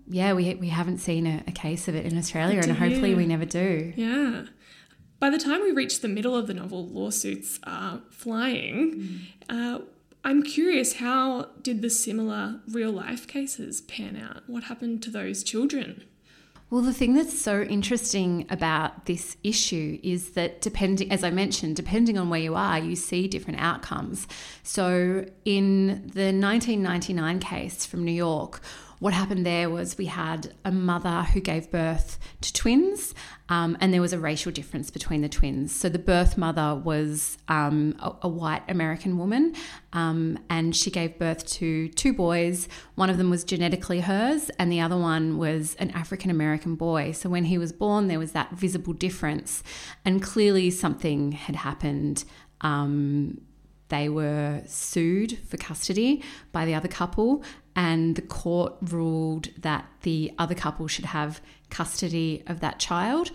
yeah, 0.07 0.33
we 0.33 0.55
we 0.55 0.69
haven't 0.69 0.99
seen 0.99 1.25
a, 1.25 1.43
a 1.47 1.51
case 1.51 1.87
of 1.87 1.95
it 1.95 2.05
in 2.05 2.17
Australia, 2.17 2.59
and 2.59 2.71
hopefully 2.71 3.15
we 3.15 3.25
never 3.25 3.45
do. 3.45 3.93
Yeah. 3.95 4.45
By 5.19 5.29
the 5.29 5.37
time 5.37 5.61
we 5.61 5.71
reach 5.71 5.99
the 5.99 6.07
middle 6.07 6.35
of 6.35 6.47
the 6.47 6.53
novel, 6.53 6.87
lawsuits 6.87 7.59
are 7.63 8.01
flying. 8.09 9.19
Uh, 9.49 9.79
I'm 10.23 10.43
curious, 10.43 10.95
how 10.95 11.49
did 11.61 11.81
the 11.81 11.89
similar 11.89 12.59
real 12.69 12.91
life 12.91 13.25
cases 13.25 13.81
pan 13.81 14.17
out? 14.17 14.43
What 14.47 14.65
happened 14.65 15.01
to 15.03 15.11
those 15.11 15.43
children? 15.43 16.03
Well, 16.69 16.81
the 16.83 16.93
thing 16.93 17.15
that's 17.15 17.39
so 17.39 17.63
interesting 17.63 18.45
about 18.51 19.07
this 19.07 19.37
issue 19.43 19.97
is 20.03 20.31
that 20.31 20.61
depending, 20.61 21.11
as 21.11 21.23
I 21.23 21.31
mentioned, 21.31 21.75
depending 21.75 22.15
on 22.15 22.29
where 22.29 22.39
you 22.39 22.53
are, 22.53 22.77
you 22.77 22.95
see 22.95 23.27
different 23.27 23.59
outcomes. 23.59 24.27
So, 24.61 25.25
in 25.45 25.87
the 26.13 26.31
1999 26.31 27.39
case 27.39 27.87
from 27.87 28.05
New 28.05 28.11
York, 28.11 28.61
what 28.99 29.13
happened 29.13 29.45
there 29.45 29.69
was 29.69 29.97
we 29.97 30.05
had 30.05 30.53
a 30.65 30.71
mother 30.71 31.23
who 31.23 31.39
gave 31.39 31.71
birth 31.71 32.19
to 32.41 32.53
twins, 32.53 33.15
um, 33.47 33.77
and 33.79 33.93
there 33.93 34.01
was 34.01 34.11
a 34.11 34.19
racial 34.19 34.51
difference 34.51 34.91
between 34.91 35.21
the 35.21 35.29
twins. 35.29 35.73
So 35.73 35.87
the 35.87 35.99
birth 35.99 36.37
mother 36.37 36.75
was 36.75 37.37
um, 37.47 37.95
a, 37.99 38.13
a 38.23 38.27
white 38.27 38.63
American 38.67 39.17
woman, 39.17 39.55
um, 39.93 40.37
and 40.49 40.75
she 40.75 40.91
gave 40.91 41.17
birth 41.17 41.45
to 41.53 41.87
two 41.89 42.13
boys. 42.13 42.67
One 42.95 43.09
of 43.09 43.17
them 43.17 43.29
was 43.29 43.45
genetically 43.45 44.01
hers, 44.01 44.51
and 44.59 44.69
the 44.71 44.81
other 44.81 44.97
one 44.97 45.37
was 45.37 45.75
an 45.75 45.91
African 45.91 46.29
American 46.29 46.75
boy. 46.75 47.13
So 47.13 47.29
when 47.29 47.45
he 47.45 47.57
was 47.57 47.71
born, 47.71 48.07
there 48.07 48.19
was 48.19 48.33
that 48.33 48.51
visible 48.51 48.93
difference, 48.93 49.63
and 50.03 50.21
clearly 50.21 50.69
something 50.69 51.31
had 51.31 51.55
happened. 51.55 52.25
Um, 52.61 53.39
they 53.89 54.09
were 54.09 54.61
sued 54.67 55.37
for 55.47 55.57
custody 55.57 56.23
by 56.51 56.65
the 56.65 56.73
other 56.73 56.87
couple, 56.87 57.43
and 57.75 58.15
the 58.15 58.21
court 58.21 58.73
ruled 58.81 59.49
that 59.61 59.85
the 60.01 60.33
other 60.37 60.55
couple 60.55 60.87
should 60.87 61.05
have 61.05 61.41
custody 61.69 62.43
of 62.47 62.59
that 62.61 62.79
child. 62.79 63.31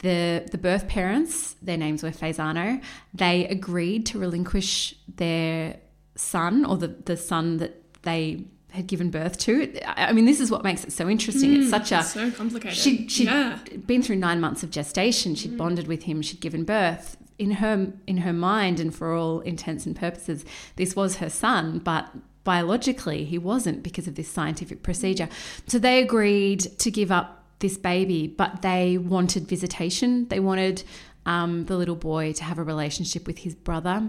The, 0.00 0.48
the 0.50 0.58
birth 0.58 0.88
parents, 0.88 1.56
their 1.60 1.76
names 1.76 2.02
were 2.02 2.10
Fasano, 2.10 2.80
they 3.12 3.46
agreed 3.48 4.06
to 4.06 4.18
relinquish 4.18 4.94
their 5.16 5.78
son 6.14 6.64
or 6.64 6.76
the, 6.76 6.88
the 6.88 7.16
son 7.16 7.56
that 7.58 8.02
they 8.02 8.44
had 8.70 8.86
given 8.86 9.10
birth 9.10 9.38
to. 9.38 9.72
I 9.86 10.12
mean, 10.12 10.24
this 10.24 10.40
is 10.40 10.50
what 10.50 10.62
makes 10.62 10.84
it 10.84 10.92
so 10.92 11.08
interesting. 11.08 11.54
it's 11.54 11.64
hmm, 11.64 11.70
such 11.70 11.92
a 11.92 12.02
So 12.02 12.30
complicated. 12.30 12.76
she 12.76 13.08
she'd 13.08 13.26
yeah. 13.26 13.58
been 13.86 14.02
through 14.02 14.16
nine 14.16 14.40
months 14.40 14.62
of 14.62 14.70
gestation. 14.70 15.34
She'd 15.34 15.52
hmm. 15.52 15.56
bonded 15.56 15.88
with 15.88 16.04
him. 16.04 16.22
She'd 16.22 16.40
given 16.40 16.64
birth. 16.64 17.16
In 17.38 17.52
her 17.52 17.92
in 18.06 18.18
her 18.18 18.32
mind, 18.32 18.80
and 18.80 18.92
for 18.94 19.14
all 19.14 19.40
intents 19.40 19.86
and 19.86 19.94
purposes, 19.94 20.44
this 20.76 20.96
was 20.96 21.16
her 21.16 21.30
son. 21.30 21.78
But 21.78 22.10
biologically, 22.42 23.24
he 23.24 23.38
wasn't 23.38 23.82
because 23.82 24.08
of 24.08 24.16
this 24.16 24.28
scientific 24.28 24.82
procedure. 24.82 25.28
So 25.66 25.78
they 25.78 26.02
agreed 26.02 26.60
to 26.78 26.90
give 26.90 27.12
up 27.12 27.44
this 27.60 27.76
baby, 27.76 28.26
but 28.26 28.62
they 28.62 28.98
wanted 28.98 29.46
visitation. 29.46 30.28
They 30.28 30.40
wanted 30.40 30.82
um, 31.26 31.66
the 31.66 31.76
little 31.76 31.96
boy 31.96 32.32
to 32.32 32.44
have 32.44 32.58
a 32.58 32.62
relationship 32.62 33.26
with 33.26 33.38
his 33.38 33.54
brother. 33.54 34.08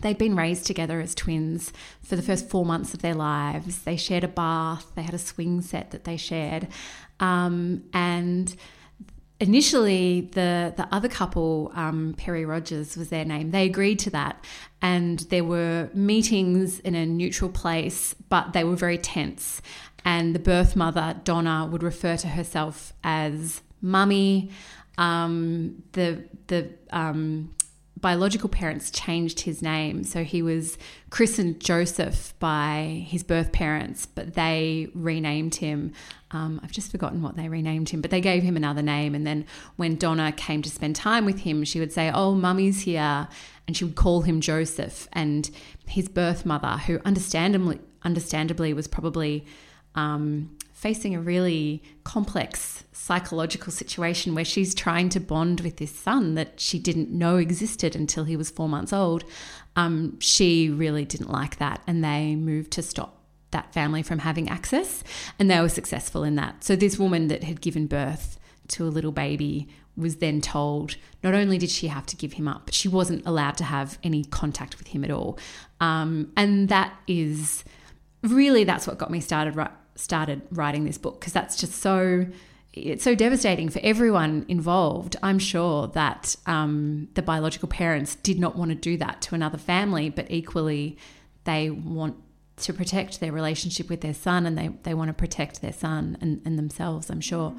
They'd 0.00 0.18
been 0.18 0.36
raised 0.36 0.64
together 0.64 1.00
as 1.00 1.14
twins 1.14 1.72
for 2.02 2.16
the 2.16 2.22
first 2.22 2.48
four 2.48 2.64
months 2.64 2.94
of 2.94 3.02
their 3.02 3.14
lives. 3.14 3.82
They 3.82 3.96
shared 3.96 4.24
a 4.24 4.28
bath, 4.28 4.92
they 4.94 5.02
had 5.02 5.14
a 5.14 5.18
swing 5.18 5.60
set 5.60 5.90
that 5.90 6.04
they 6.04 6.16
shared. 6.16 6.68
Um, 7.20 7.84
and 7.92 8.54
initially, 9.40 10.30
the, 10.32 10.74
the 10.76 10.88
other 10.92 11.08
couple, 11.08 11.72
um, 11.74 12.14
Perry 12.16 12.44
Rogers 12.44 12.96
was 12.96 13.08
their 13.10 13.24
name, 13.24 13.50
they 13.50 13.64
agreed 13.66 13.98
to 14.00 14.10
that. 14.10 14.44
And 14.82 15.20
there 15.30 15.44
were 15.44 15.90
meetings 15.94 16.80
in 16.80 16.94
a 16.94 17.06
neutral 17.06 17.50
place, 17.50 18.14
but 18.28 18.52
they 18.52 18.64
were 18.64 18.76
very 18.76 18.98
tense. 18.98 19.60
And 20.04 20.34
the 20.34 20.38
birth 20.38 20.76
mother, 20.76 21.20
Donna, 21.24 21.68
would 21.70 21.82
refer 21.82 22.16
to 22.16 22.28
herself 22.28 22.92
as 23.04 23.62
mummy. 23.80 24.50
Um, 24.96 25.82
the 25.92 26.24
the 26.48 26.70
um, 26.90 27.54
biological 28.00 28.48
parents 28.48 28.90
changed 28.90 29.40
his 29.40 29.62
name. 29.62 30.04
So 30.04 30.24
he 30.24 30.42
was 30.42 30.78
christened 31.10 31.60
Joseph 31.60 32.34
by 32.38 33.04
his 33.08 33.22
birth 33.22 33.52
parents, 33.52 34.06
but 34.06 34.34
they 34.34 34.88
renamed 34.94 35.56
him. 35.56 35.92
Um, 36.30 36.60
I've 36.62 36.72
just 36.72 36.90
forgotten 36.90 37.22
what 37.22 37.36
they 37.36 37.48
renamed 37.48 37.88
him, 37.88 38.00
but 38.00 38.10
they 38.10 38.20
gave 38.20 38.42
him 38.42 38.56
another 38.56 38.82
name. 38.82 39.14
And 39.14 39.26
then 39.26 39.46
when 39.76 39.96
Donna 39.96 40.32
came 40.32 40.62
to 40.62 40.70
spend 40.70 40.96
time 40.96 41.24
with 41.24 41.40
him, 41.40 41.64
she 41.64 41.80
would 41.80 41.92
say, 41.92 42.10
Oh, 42.12 42.34
mummy's 42.34 42.82
here. 42.82 43.28
And 43.66 43.76
she 43.76 43.84
would 43.84 43.96
call 43.96 44.22
him 44.22 44.40
Joseph. 44.40 45.08
And 45.12 45.50
his 45.86 46.08
birth 46.08 46.46
mother, 46.46 46.78
who 46.86 47.00
understandably, 47.04 47.80
understandably 48.02 48.72
was 48.72 48.86
probably 48.86 49.44
um, 49.94 50.56
facing 50.72 51.14
a 51.14 51.20
really 51.20 51.82
complex 52.04 52.84
psychological 52.92 53.72
situation 53.72 54.34
where 54.34 54.44
she's 54.44 54.74
trying 54.74 55.08
to 55.08 55.18
bond 55.18 55.60
with 55.60 55.78
this 55.78 55.90
son 55.90 56.34
that 56.34 56.60
she 56.60 56.78
didn't 56.78 57.10
know 57.10 57.36
existed 57.36 57.96
until 57.96 58.24
he 58.24 58.36
was 58.36 58.50
four 58.50 58.68
months 58.68 58.92
old. 58.92 59.24
Um, 59.76 60.18
she 60.20 60.70
really 60.70 61.04
didn't 61.04 61.30
like 61.30 61.56
that, 61.58 61.82
and 61.86 62.04
they 62.04 62.36
moved 62.36 62.72
to 62.72 62.82
stop 62.82 63.22
that 63.50 63.72
family 63.72 64.02
from 64.02 64.20
having 64.20 64.48
access, 64.48 65.02
and 65.38 65.50
they 65.50 65.60
were 65.60 65.68
successful 65.68 66.22
in 66.22 66.36
that. 66.36 66.64
So, 66.64 66.76
this 66.76 66.98
woman 66.98 67.28
that 67.28 67.44
had 67.44 67.60
given 67.60 67.86
birth 67.86 68.38
to 68.68 68.84
a 68.84 68.90
little 68.90 69.12
baby 69.12 69.68
was 69.96 70.16
then 70.16 70.40
told 70.40 70.96
not 71.24 71.34
only 71.34 71.58
did 71.58 71.70
she 71.70 71.88
have 71.88 72.06
to 72.06 72.16
give 72.16 72.34
him 72.34 72.46
up, 72.46 72.66
but 72.66 72.74
she 72.74 72.88
wasn't 72.88 73.26
allowed 73.26 73.56
to 73.56 73.64
have 73.64 73.98
any 74.04 74.24
contact 74.24 74.78
with 74.78 74.88
him 74.88 75.02
at 75.04 75.10
all. 75.10 75.38
Um, 75.80 76.32
and 76.36 76.68
that 76.68 76.94
is 77.08 77.64
really 78.22 78.64
that's 78.64 78.86
what 78.86 78.98
got 78.98 79.10
me 79.10 79.20
started 79.20 79.54
started 79.94 80.42
writing 80.50 80.84
this 80.84 80.98
book 80.98 81.18
because 81.20 81.32
that's 81.32 81.56
just 81.56 81.74
so 81.74 82.26
it's 82.72 83.02
so 83.02 83.14
devastating 83.14 83.68
for 83.68 83.80
everyone 83.82 84.44
involved. 84.48 85.16
I'm 85.22 85.38
sure 85.38 85.88
that 85.88 86.36
um, 86.46 87.08
the 87.14 87.22
biological 87.22 87.68
parents 87.68 88.14
did 88.16 88.38
not 88.38 88.56
want 88.56 88.70
to 88.70 88.74
do 88.74 88.96
that 88.98 89.22
to 89.22 89.34
another 89.34 89.58
family, 89.58 90.10
but 90.10 90.30
equally 90.30 90.96
they 91.44 91.70
want 91.70 92.16
to 92.58 92.72
protect 92.72 93.20
their 93.20 93.32
relationship 93.32 93.88
with 93.88 94.00
their 94.00 94.14
son 94.14 94.44
and 94.44 94.58
they, 94.58 94.68
they 94.82 94.94
want 94.94 95.08
to 95.08 95.14
protect 95.14 95.62
their 95.62 95.72
son 95.72 96.18
and, 96.20 96.42
and 96.44 96.58
themselves, 96.58 97.08
I'm 97.10 97.20
sure. 97.20 97.54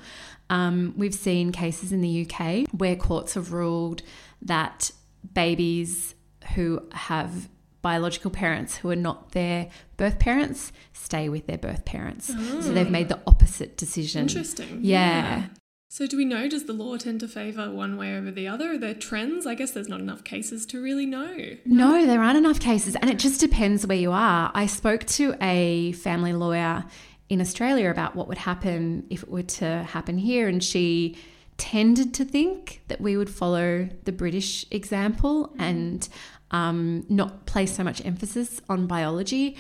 Um, 0.50 0.94
we've 0.98 1.14
seen 1.14 1.52
cases 1.52 1.92
in 1.92 2.02
the 2.02 2.28
UK 2.30 2.68
where 2.72 2.96
courts 2.96 3.34
have 3.34 3.54
ruled 3.54 4.02
that 4.42 4.92
babies 5.34 6.16
who 6.56 6.82
have 6.92 7.50
biological 7.82 8.32
parents 8.32 8.78
who 8.78 8.90
are 8.90 8.96
not 8.96 9.32
their 9.32 9.70
birth 9.98 10.20
parents 10.20 10.72
stay 10.94 11.30
with 11.30 11.48
their 11.48 11.58
birth 11.58 11.86
parents. 11.86 12.28
So 12.28 12.36
oh. 12.38 12.62
they've 12.62 12.90
made 12.90 13.10
the 13.10 13.20
opposite 13.26 13.78
decision. 13.78 14.24
Interesting. 14.24 14.80
Yeah. 14.82 15.46
So, 15.92 16.06
do 16.06 16.18
we 16.18 16.26
know, 16.26 16.48
does 16.48 16.66
the 16.66 16.74
law 16.74 16.98
tend 16.98 17.20
to 17.22 17.28
favour 17.28 17.72
one 17.72 17.98
way 17.98 18.16
over 18.16 18.30
the 18.30 18.48
other? 18.48 18.74
Are 18.74 18.78
there 18.78 18.94
trends? 18.94 19.48
I 19.48 19.56
guess 19.56 19.72
there's 19.72 19.88
not 19.88 20.00
enough 20.00 20.24
cases 20.24 20.68
to 20.68 20.80
really 20.80 21.08
know. 21.08 21.58
No, 21.66 22.06
there 22.06 22.22
aren't 22.22 22.38
enough 22.38 22.60
cases, 22.60 22.96
and 22.96 23.10
it 23.10 23.18
just 23.18 23.40
depends 23.40 23.88
where 23.88 23.98
you 23.98 24.12
are. 24.12 24.52
I 24.54 24.68
spoke 24.68 25.06
to 25.06 25.34
a 25.42 25.94
family 25.94 26.32
lawyer 26.32 26.86
in 27.28 27.42
Australia 27.42 27.90
about 27.90 28.16
what 28.16 28.28
would 28.28 28.38
happen 28.38 29.08
if 29.10 29.24
it 29.24 29.30
were 29.30 29.42
to 29.42 29.82
happen 29.84 30.20
here, 30.20 30.48
and 30.48 30.64
she 30.64 31.18
tended 31.58 32.14
to 32.14 32.24
think 32.24 32.84
that 32.88 33.02
we 33.02 33.18
would 33.18 33.30
follow 33.30 33.90
the 34.04 34.12
British 34.12 34.68
example 34.70 35.48
mm-hmm. 35.48 35.62
and 35.62 36.10
um, 36.52 37.06
not 37.10 37.46
place 37.46 37.76
so 37.76 37.84
much 37.84 38.06
emphasis 38.06 38.62
on 38.70 38.88
biology. 38.88 39.58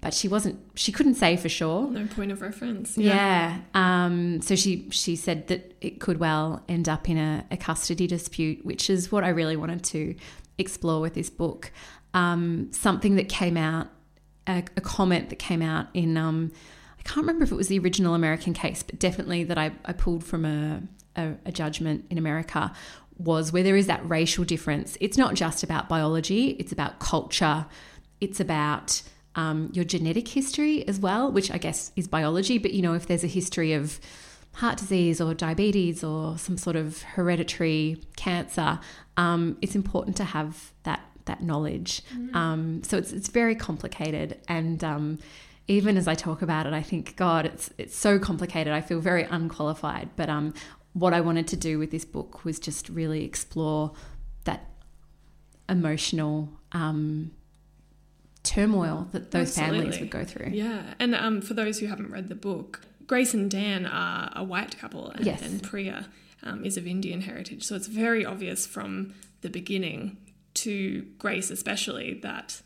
But 0.00 0.14
she 0.14 0.26
wasn't. 0.26 0.58
She 0.74 0.90
couldn't 0.90 1.14
say 1.14 1.36
for 1.36 1.48
sure. 1.48 1.88
No 1.88 2.08
point 2.08 2.32
of 2.32 2.42
reference. 2.42 2.98
Yeah. 2.98 3.60
Um, 3.72 4.40
so 4.42 4.56
she 4.56 4.88
she 4.90 5.14
said 5.14 5.46
that 5.46 5.76
it 5.80 6.00
could 6.00 6.18
well 6.18 6.64
end 6.68 6.88
up 6.88 7.08
in 7.08 7.18
a, 7.18 7.46
a 7.52 7.56
custody 7.56 8.08
dispute, 8.08 8.64
which 8.64 8.90
is 8.90 9.12
what 9.12 9.22
I 9.22 9.28
really 9.28 9.56
wanted 9.56 9.84
to 9.84 10.16
explore 10.58 11.00
with 11.00 11.14
this 11.14 11.30
book. 11.30 11.70
Um, 12.14 12.68
something 12.72 13.14
that 13.14 13.28
came 13.28 13.56
out, 13.56 13.90
a, 14.48 14.64
a 14.76 14.80
comment 14.80 15.30
that 15.30 15.38
came 15.38 15.62
out 15.62 15.86
in, 15.94 16.16
um, 16.16 16.50
I 16.98 17.02
I 17.04 17.08
can't 17.08 17.26
remember 17.26 17.42
if 17.44 17.50
it 17.50 17.56
was 17.56 17.68
the 17.68 17.78
original 17.80 18.14
American 18.14 18.54
case, 18.54 18.82
but 18.82 18.98
definitely 18.98 19.44
that 19.44 19.58
I, 19.58 19.72
I 19.84 19.92
pulled 19.92 20.22
from 20.22 20.44
a, 20.44 20.82
a, 21.16 21.32
a 21.46 21.52
judgment 21.52 22.04
in 22.10 22.18
America 22.18 22.72
was 23.24 23.52
where 23.52 23.62
there 23.62 23.76
is 23.76 23.86
that 23.86 24.08
racial 24.08 24.44
difference. 24.44 24.96
It's 25.00 25.16
not 25.16 25.34
just 25.34 25.62
about 25.62 25.88
biology, 25.88 26.50
it's 26.58 26.72
about 26.72 26.98
culture, 26.98 27.66
it's 28.20 28.40
about 28.40 29.02
um, 29.34 29.70
your 29.72 29.84
genetic 29.84 30.28
history 30.28 30.86
as 30.86 31.00
well, 31.00 31.30
which 31.30 31.50
I 31.50 31.58
guess 31.58 31.92
is 31.96 32.06
biology. 32.08 32.58
But 32.58 32.72
you 32.72 32.82
know, 32.82 32.94
if 32.94 33.06
there's 33.06 33.24
a 33.24 33.28
history 33.28 33.72
of 33.72 34.00
heart 34.54 34.78
disease 34.78 35.20
or 35.20 35.34
diabetes 35.34 36.04
or 36.04 36.36
some 36.36 36.58
sort 36.58 36.76
of 36.76 37.02
hereditary 37.02 38.02
cancer, 38.16 38.78
um, 39.16 39.56
it's 39.62 39.74
important 39.74 40.16
to 40.16 40.24
have 40.24 40.72
that 40.82 41.00
that 41.24 41.42
knowledge. 41.42 42.02
Mm. 42.14 42.34
Um, 42.34 42.82
so 42.82 42.98
it's 42.98 43.12
it's 43.12 43.28
very 43.28 43.54
complicated, 43.54 44.38
and 44.48 44.82
um, 44.84 45.18
even 45.68 45.96
as 45.96 46.08
I 46.08 46.14
talk 46.14 46.42
about 46.42 46.66
it, 46.66 46.72
I 46.72 46.82
think 46.82 47.16
God, 47.16 47.46
it's 47.46 47.70
it's 47.78 47.96
so 47.96 48.18
complicated. 48.18 48.72
I 48.72 48.80
feel 48.80 49.00
very 49.00 49.24
unqualified. 49.24 50.10
But 50.16 50.28
um, 50.28 50.54
what 50.92 51.14
I 51.14 51.20
wanted 51.20 51.46
to 51.48 51.56
do 51.56 51.78
with 51.78 51.90
this 51.90 52.04
book 52.04 52.44
was 52.44 52.58
just 52.58 52.88
really 52.88 53.24
explore 53.24 53.92
that 54.44 54.68
emotional 55.68 56.50
um, 56.72 57.32
turmoil 58.42 59.08
that 59.12 59.30
those 59.30 59.56
Absolutely. 59.56 59.78
families 59.78 60.00
would 60.00 60.10
go 60.10 60.24
through. 60.24 60.50
Yeah, 60.52 60.94
and 60.98 61.14
um, 61.14 61.40
for 61.40 61.54
those 61.54 61.78
who 61.78 61.86
haven't 61.86 62.10
read 62.10 62.28
the 62.28 62.34
book, 62.34 62.82
Grace 63.06 63.34
and 63.34 63.50
Dan 63.50 63.86
are 63.86 64.32
a 64.34 64.44
white 64.44 64.78
couple, 64.78 65.08
and, 65.10 65.24
yes. 65.24 65.42
and 65.42 65.62
Priya 65.62 66.08
um, 66.42 66.64
is 66.64 66.76
of 66.76 66.86
Indian 66.86 67.22
heritage. 67.22 67.64
So 67.64 67.74
it's 67.76 67.86
very 67.86 68.24
obvious 68.24 68.66
from 68.66 69.14
the 69.40 69.50
beginning 69.50 70.18
to 70.54 71.06
Grace, 71.18 71.50
especially, 71.50 72.14
that 72.22 72.60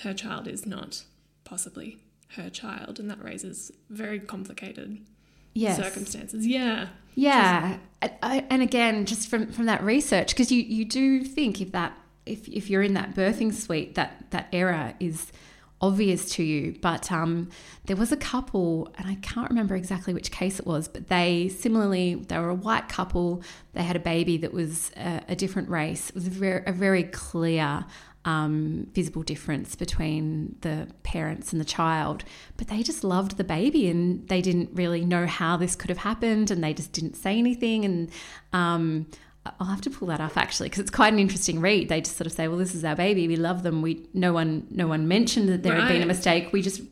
her 0.00 0.14
child 0.14 0.48
is 0.48 0.66
not 0.66 1.04
possibly 1.44 1.98
her 2.36 2.50
child, 2.50 2.98
and 2.98 3.10
that 3.10 3.22
raises 3.22 3.70
very 3.88 4.18
complicated 4.18 4.98
yes. 5.54 5.76
circumstances. 5.76 6.46
Yeah. 6.46 6.88
Yeah. 7.14 7.78
Just, 8.02 8.14
I, 8.22 8.46
and 8.50 8.62
again, 8.62 9.04
just 9.04 9.28
from, 9.28 9.52
from 9.52 9.66
that 9.66 9.82
research, 9.82 10.28
because 10.28 10.50
you, 10.50 10.62
you 10.62 10.84
do 10.84 11.22
think 11.22 11.60
if 11.60 11.72
that 11.72 11.96
if, 12.26 12.48
if 12.48 12.70
you're 12.70 12.82
in 12.82 12.94
that 12.94 13.14
birthing 13.14 13.52
suite, 13.52 13.94
that 13.96 14.30
that 14.30 14.48
error 14.52 14.94
is 15.00 15.32
obvious 15.80 16.30
to 16.32 16.42
you. 16.42 16.76
But 16.80 17.10
um, 17.10 17.48
there 17.86 17.96
was 17.96 18.12
a 18.12 18.16
couple, 18.16 18.92
and 18.98 19.08
I 19.08 19.16
can't 19.16 19.48
remember 19.48 19.74
exactly 19.74 20.14
which 20.14 20.30
case 20.30 20.60
it 20.60 20.66
was, 20.66 20.88
but 20.88 21.08
they 21.08 21.48
similarly 21.48 22.14
they 22.14 22.38
were 22.38 22.50
a 22.50 22.54
white 22.54 22.88
couple. 22.88 23.42
They 23.72 23.82
had 23.82 23.96
a 23.96 24.00
baby 24.00 24.36
that 24.38 24.52
was 24.52 24.90
a, 24.96 25.22
a 25.28 25.36
different 25.36 25.68
race. 25.68 26.10
It 26.10 26.14
was 26.14 26.26
a 26.26 26.30
very, 26.30 26.62
a 26.66 26.72
very 26.72 27.04
clear 27.04 27.84
um, 28.24 28.88
visible 28.92 29.22
difference 29.22 29.74
between 29.74 30.56
the 30.60 30.88
parents 31.02 31.52
and 31.52 31.60
the 31.60 31.64
child, 31.64 32.24
but 32.56 32.68
they 32.68 32.82
just 32.82 33.02
loved 33.02 33.36
the 33.36 33.44
baby 33.44 33.88
and 33.88 34.28
they 34.28 34.42
didn't 34.42 34.70
really 34.74 35.04
know 35.04 35.26
how 35.26 35.56
this 35.56 35.74
could 35.74 35.88
have 35.88 35.98
happened 35.98 36.50
and 36.50 36.62
they 36.62 36.74
just 36.74 36.92
didn't 36.92 37.16
say 37.16 37.38
anything. 37.38 37.84
And 37.84 38.10
um, 38.52 39.06
I'll 39.58 39.68
have 39.68 39.80
to 39.82 39.90
pull 39.90 40.08
that 40.08 40.20
up 40.20 40.36
actually 40.36 40.68
because 40.68 40.80
it's 40.80 40.90
quite 40.90 41.14
an 41.14 41.18
interesting 41.18 41.60
read. 41.60 41.88
They 41.88 42.02
just 42.02 42.16
sort 42.16 42.26
of 42.26 42.32
say, 42.32 42.46
"Well, 42.46 42.58
this 42.58 42.74
is 42.74 42.84
our 42.84 42.96
baby. 42.96 43.26
We 43.26 43.36
love 43.36 43.62
them. 43.62 43.80
We 43.80 44.06
no 44.12 44.34
one 44.34 44.66
no 44.70 44.86
one 44.86 45.08
mentioned 45.08 45.48
that 45.48 45.62
there 45.62 45.72
right. 45.72 45.84
had 45.84 45.92
been 45.92 46.02
a 46.02 46.06
mistake. 46.06 46.52
We 46.52 46.60
just 46.60 46.82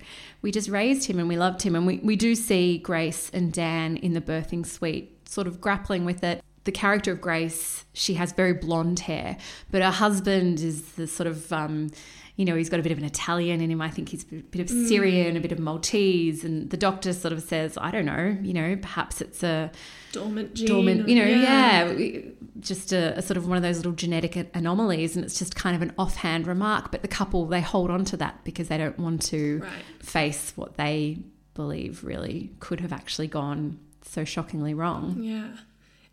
we 0.40 0.50
just 0.50 0.70
raised 0.70 1.06
him 1.06 1.18
and 1.18 1.28
we 1.28 1.36
loved 1.36 1.60
him." 1.60 1.76
And 1.76 1.86
we 1.86 1.98
we 1.98 2.16
do 2.16 2.34
see 2.34 2.78
Grace 2.78 3.30
and 3.34 3.52
Dan 3.52 3.98
in 3.98 4.14
the 4.14 4.22
birthing 4.22 4.64
suite, 4.64 5.28
sort 5.28 5.46
of 5.46 5.60
grappling 5.60 6.06
with 6.06 6.24
it 6.24 6.42
the 6.68 6.72
character 6.72 7.12
of 7.12 7.20
Grace, 7.22 7.86
she 7.94 8.12
has 8.12 8.32
very 8.32 8.52
blonde 8.52 9.00
hair, 9.00 9.38
but 9.70 9.80
her 9.80 9.90
husband 9.90 10.60
is 10.60 10.82
the 10.92 11.06
sort 11.06 11.26
of, 11.26 11.50
um, 11.50 11.90
you 12.36 12.44
know, 12.44 12.54
he's 12.54 12.68
got 12.68 12.78
a 12.78 12.82
bit 12.82 12.92
of 12.92 12.98
an 12.98 13.04
Italian 13.04 13.62
in 13.62 13.70
him. 13.70 13.80
I 13.80 13.88
think 13.88 14.10
he's 14.10 14.24
a 14.24 14.42
bit 14.42 14.60
of. 14.60 14.68
Syrian, 14.68 15.32
mm. 15.32 15.38
a 15.38 15.40
bit 15.40 15.50
of 15.50 15.58
Maltese. 15.58 16.44
And 16.44 16.68
the 16.68 16.76
doctor 16.76 17.14
sort 17.14 17.32
of 17.32 17.42
says, 17.42 17.78
I 17.80 17.90
don't 17.90 18.04
know, 18.04 18.36
you 18.42 18.52
know, 18.52 18.76
perhaps 18.76 19.22
it's 19.22 19.42
a 19.42 19.70
dormant 20.12 20.52
gene. 20.52 20.66
Dormant, 20.66 21.08
you 21.08 21.16
know, 21.16 21.24
yeah, 21.24 21.90
yeah 21.90 22.20
just 22.60 22.92
a, 22.92 23.16
a, 23.16 23.22
sort 23.22 23.38
of 23.38 23.48
one 23.48 23.56
of 23.56 23.62
those 23.62 23.78
little 23.78 23.92
genetic 23.92 24.36
anomalies. 24.54 25.16
And 25.16 25.24
it's 25.24 25.38
just 25.38 25.56
kind 25.56 25.74
of 25.74 25.80
an 25.80 25.94
offhand 25.96 26.46
remark. 26.46 26.92
But 26.92 27.00
the 27.00 27.08
couple, 27.08 27.46
they 27.46 27.62
hold 27.62 27.90
on 27.90 28.04
to 28.04 28.18
that 28.18 28.44
because 28.44 28.68
they 28.68 28.76
don't 28.76 28.98
want 28.98 29.22
to 29.28 29.60
right. 29.62 29.82
face 30.00 30.52
what 30.54 30.76
they 30.76 31.16
believe 31.54 32.04
really 32.04 32.50
could 32.60 32.80
have 32.80 32.92
actually 32.92 33.26
gone 33.26 33.78
so 34.02 34.26
shockingly 34.26 34.74
wrong. 34.74 35.16
Yeah. 35.22 35.48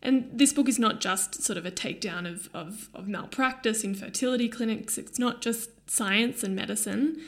And 0.02 0.28
this 0.32 0.52
book 0.52 0.68
is 0.68 0.78
not 0.78 1.00
just 1.00 1.42
sort 1.42 1.56
of 1.56 1.66
a 1.66 1.70
takedown 1.70 2.30
of, 2.30 2.48
of, 2.54 2.88
of 2.94 3.08
malpractice 3.08 3.82
in 3.82 3.94
fertility 3.94 4.48
clinics, 4.48 4.98
it's 4.98 5.18
not 5.18 5.40
just 5.40 5.70
science 5.90 6.42
and 6.42 6.54
medicine. 6.54 7.20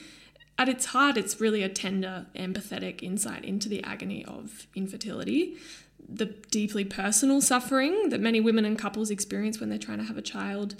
At 0.58 0.68
its 0.68 0.86
heart, 0.86 1.16
it's 1.16 1.40
really 1.40 1.62
a 1.62 1.68
tender, 1.68 2.26
empathetic 2.34 3.02
insight 3.02 3.44
into 3.44 3.68
the 3.68 3.82
agony 3.84 4.24
of 4.24 4.66
infertility, 4.74 5.56
the 6.08 6.26
deeply 6.26 6.84
personal 6.84 7.40
suffering 7.40 8.08
that 8.08 8.20
many 8.20 8.40
women 8.40 8.64
and 8.64 8.78
couples 8.78 9.10
experience 9.10 9.60
when 9.60 9.68
they're 9.68 9.78
trying 9.78 9.98
to 9.98 10.04
have 10.04 10.18
a 10.18 10.22
child. 10.22 10.74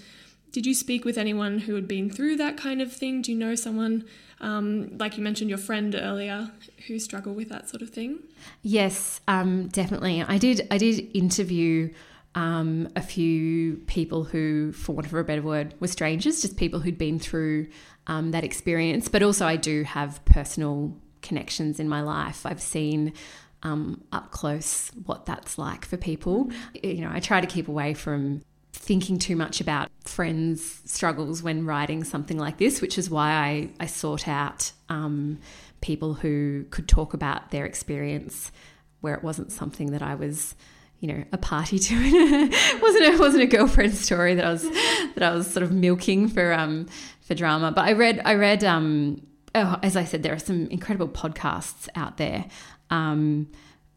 Did 0.53 0.67
you 0.67 0.75
speak 0.75 1.05
with 1.05 1.19
anyone 1.19 1.61
who 1.61 1.75
had 1.75 1.87
been 1.87 2.11
through 2.11 2.37
that 2.37 2.57
kind 2.57 2.81
of 2.81 2.93
thing? 2.93 3.23
Do 3.23 3.33
you 3.33 3.39
know 3.39 3.55
someone 3.55 4.05
um, 4.41 4.97
like 4.99 5.17
you 5.17 5.23
mentioned 5.23 5.51
your 5.51 5.59
friend 5.59 5.95
earlier 5.95 6.51
who 6.87 6.99
struggle 6.99 7.35
with 7.35 7.49
that 7.49 7.69
sort 7.69 7.83
of 7.83 7.91
thing? 7.91 8.21
Yes, 8.63 9.21
um, 9.29 9.69
definitely. 9.69 10.23
I 10.23 10.39
did. 10.39 10.67
I 10.71 10.79
did 10.79 11.11
interview 11.15 11.93
um, 12.35 12.89
a 12.95 13.03
few 13.03 13.77
people 13.87 14.25
who, 14.25 14.73
for 14.73 14.93
want 14.95 15.07
of 15.07 15.15
a 15.15 15.25
better 15.25 15.43
word, 15.43 15.75
were 15.81 15.89
strangers, 15.89 16.43
just 16.43 16.57
people 16.57 16.81
who'd 16.81 16.99
been 16.99 17.19
through 17.19 17.69
um, 18.07 18.31
that 18.31 18.45
experience. 18.45 19.09
But 19.09 19.23
also, 19.23 19.47
I 19.47 19.57
do 19.57 19.83
have 19.85 20.25
personal 20.25 20.97
connections 21.21 21.81
in 21.81 21.89
my 21.89 22.01
life. 22.01 22.47
I've 22.47 22.63
seen 22.63 23.13
um, 23.65 24.05
up 24.13 24.31
close 24.31 24.91
what 25.05 25.27
that's 25.27 25.59
like 25.59 25.85
for 25.85 25.97
people. 25.97 26.51
You 26.83 27.01
know, 27.01 27.11
I 27.13 27.19
try 27.21 27.41
to 27.41 27.47
keep 27.47 27.67
away 27.67 27.95
from 27.95 28.43
thinking 28.79 29.19
too 29.19 29.37
much 29.37 29.61
about 29.61 29.91
friends' 30.05 30.81
struggles 30.85 31.43
when 31.43 31.67
writing 31.67 32.05
something 32.05 32.39
like 32.39 32.59
this, 32.59 32.81
which 32.81 32.97
is 32.97 33.11
why 33.11 33.33
I, 33.33 33.71
I 33.81 33.87
sought 33.87 34.27
out 34.29 34.73
um, 34.89 35.39
people 35.81 36.15
who 36.15 36.65
could 36.71 36.89
talk 36.89 37.13
about 37.13 37.51
their 37.51 37.67
experience 37.67 38.51
where 39.01 39.15
it 39.15 39.23
wasn't 39.23 39.53
something 39.53 39.93
that 39.93 40.03
I 40.03 40.15
was 40.15 40.55
you 41.01 41.09
know 41.09 41.25
a 41.33 41.39
party 41.39 41.79
to. 41.79 41.95
It 41.97 42.83
wasn't 42.83 43.05
it 43.05 43.21
wasn't 43.21 43.43
a 43.45 43.47
girlfriend 43.47 43.95
story 43.95 44.35
that 44.35 44.45
I 44.45 44.51
was 44.51 44.63
that 44.63 45.23
I 45.23 45.31
was 45.31 45.49
sort 45.51 45.63
of 45.63 45.73
milking 45.73 46.29
for 46.29 46.53
um 46.53 46.87
for 47.21 47.35
drama. 47.35 47.73
But 47.73 47.85
I 47.85 47.93
read 47.93 48.21
I 48.25 48.35
read 48.35 48.65
um 48.65 49.23
oh 49.55 49.79
as 49.83 49.97
I 49.97 50.05
said 50.05 50.23
there 50.23 50.35
are 50.35 50.41
some 50.41 50.67
incredible 50.69 51.09
podcasts 51.09 51.89
out 51.95 52.17
there. 52.17 52.47
Um 52.91 53.49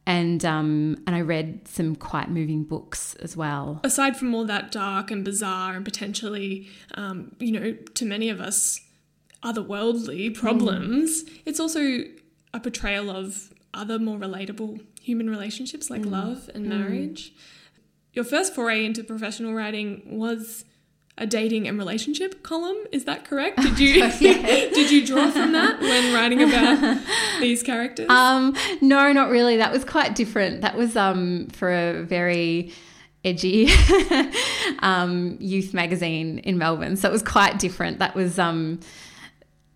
and 0.06 0.44
um, 0.44 1.02
and 1.06 1.16
I 1.16 1.22
read 1.22 1.68
some 1.68 1.96
quite 1.96 2.30
moving 2.30 2.64
books 2.64 3.16
as 3.16 3.38
well. 3.38 3.80
Aside 3.84 4.18
from 4.18 4.34
all 4.34 4.46
that 4.46 4.72
dark 4.72 5.12
and 5.12 5.24
bizarre 5.24 5.76
and 5.76 5.86
potentially, 5.86 6.70
um, 6.96 7.36
you 7.40 7.52
know, 7.52 7.74
to 7.74 8.06
many 8.06 8.30
of 8.30 8.42
us, 8.42 8.80
otherworldly 9.44 10.34
problems, 10.34 11.24
mm. 11.24 11.40
it's 11.46 11.60
also 11.60 12.04
a 12.54 12.60
portrayal 12.60 13.10
of 13.10 13.54
other 13.74 14.00
more 14.00 14.18
relatable 14.18 14.82
human 15.02 15.30
relationships 15.30 15.90
like 15.90 16.02
mm. 16.02 16.12
love 16.12 16.50
and 16.54 16.66
mm. 16.66 16.70
marriage. 16.70 17.34
Your 18.14 18.26
first 18.26 18.54
foray 18.54 18.86
into 18.86 19.04
professional 19.04 19.54
writing 19.54 20.02
was 20.06 20.66
a 21.22 21.28
dating 21.28 21.68
and 21.68 21.78
relationship 21.78 22.42
column. 22.42 22.78
Is 22.92 23.06
that 23.06 23.24
correct? 23.24 23.62
Did 23.62 23.80
you 23.80 24.10
did 24.20 24.92
you 24.92 25.06
draw 25.06 25.30
from 25.30 25.54
that 25.54 25.80
when 25.80 26.14
writing 26.14 26.42
about 26.42 27.00
these 27.40 27.64
characters? 27.64 28.10
Um, 28.10 28.56
no, 28.82 29.14
not 29.14 29.30
really. 29.30 29.56
That 29.58 29.72
was 29.72 29.86
quite 29.86 30.16
different. 30.16 30.62
That 30.62 30.76
was 30.76 30.98
um, 30.98 31.48
for 31.50 31.72
a 31.72 32.02
very 32.02 32.74
edgy 33.24 33.70
um, 34.80 35.38
youth 35.40 35.76
magazine 35.76 36.40
in 36.40 36.58
Melbourne. 36.58 36.98
So 36.98 37.08
it 37.08 37.12
was 37.12 37.22
quite 37.22 37.60
different. 37.60 38.00
That 38.00 38.16
was 38.16 38.40
um, 38.40 38.80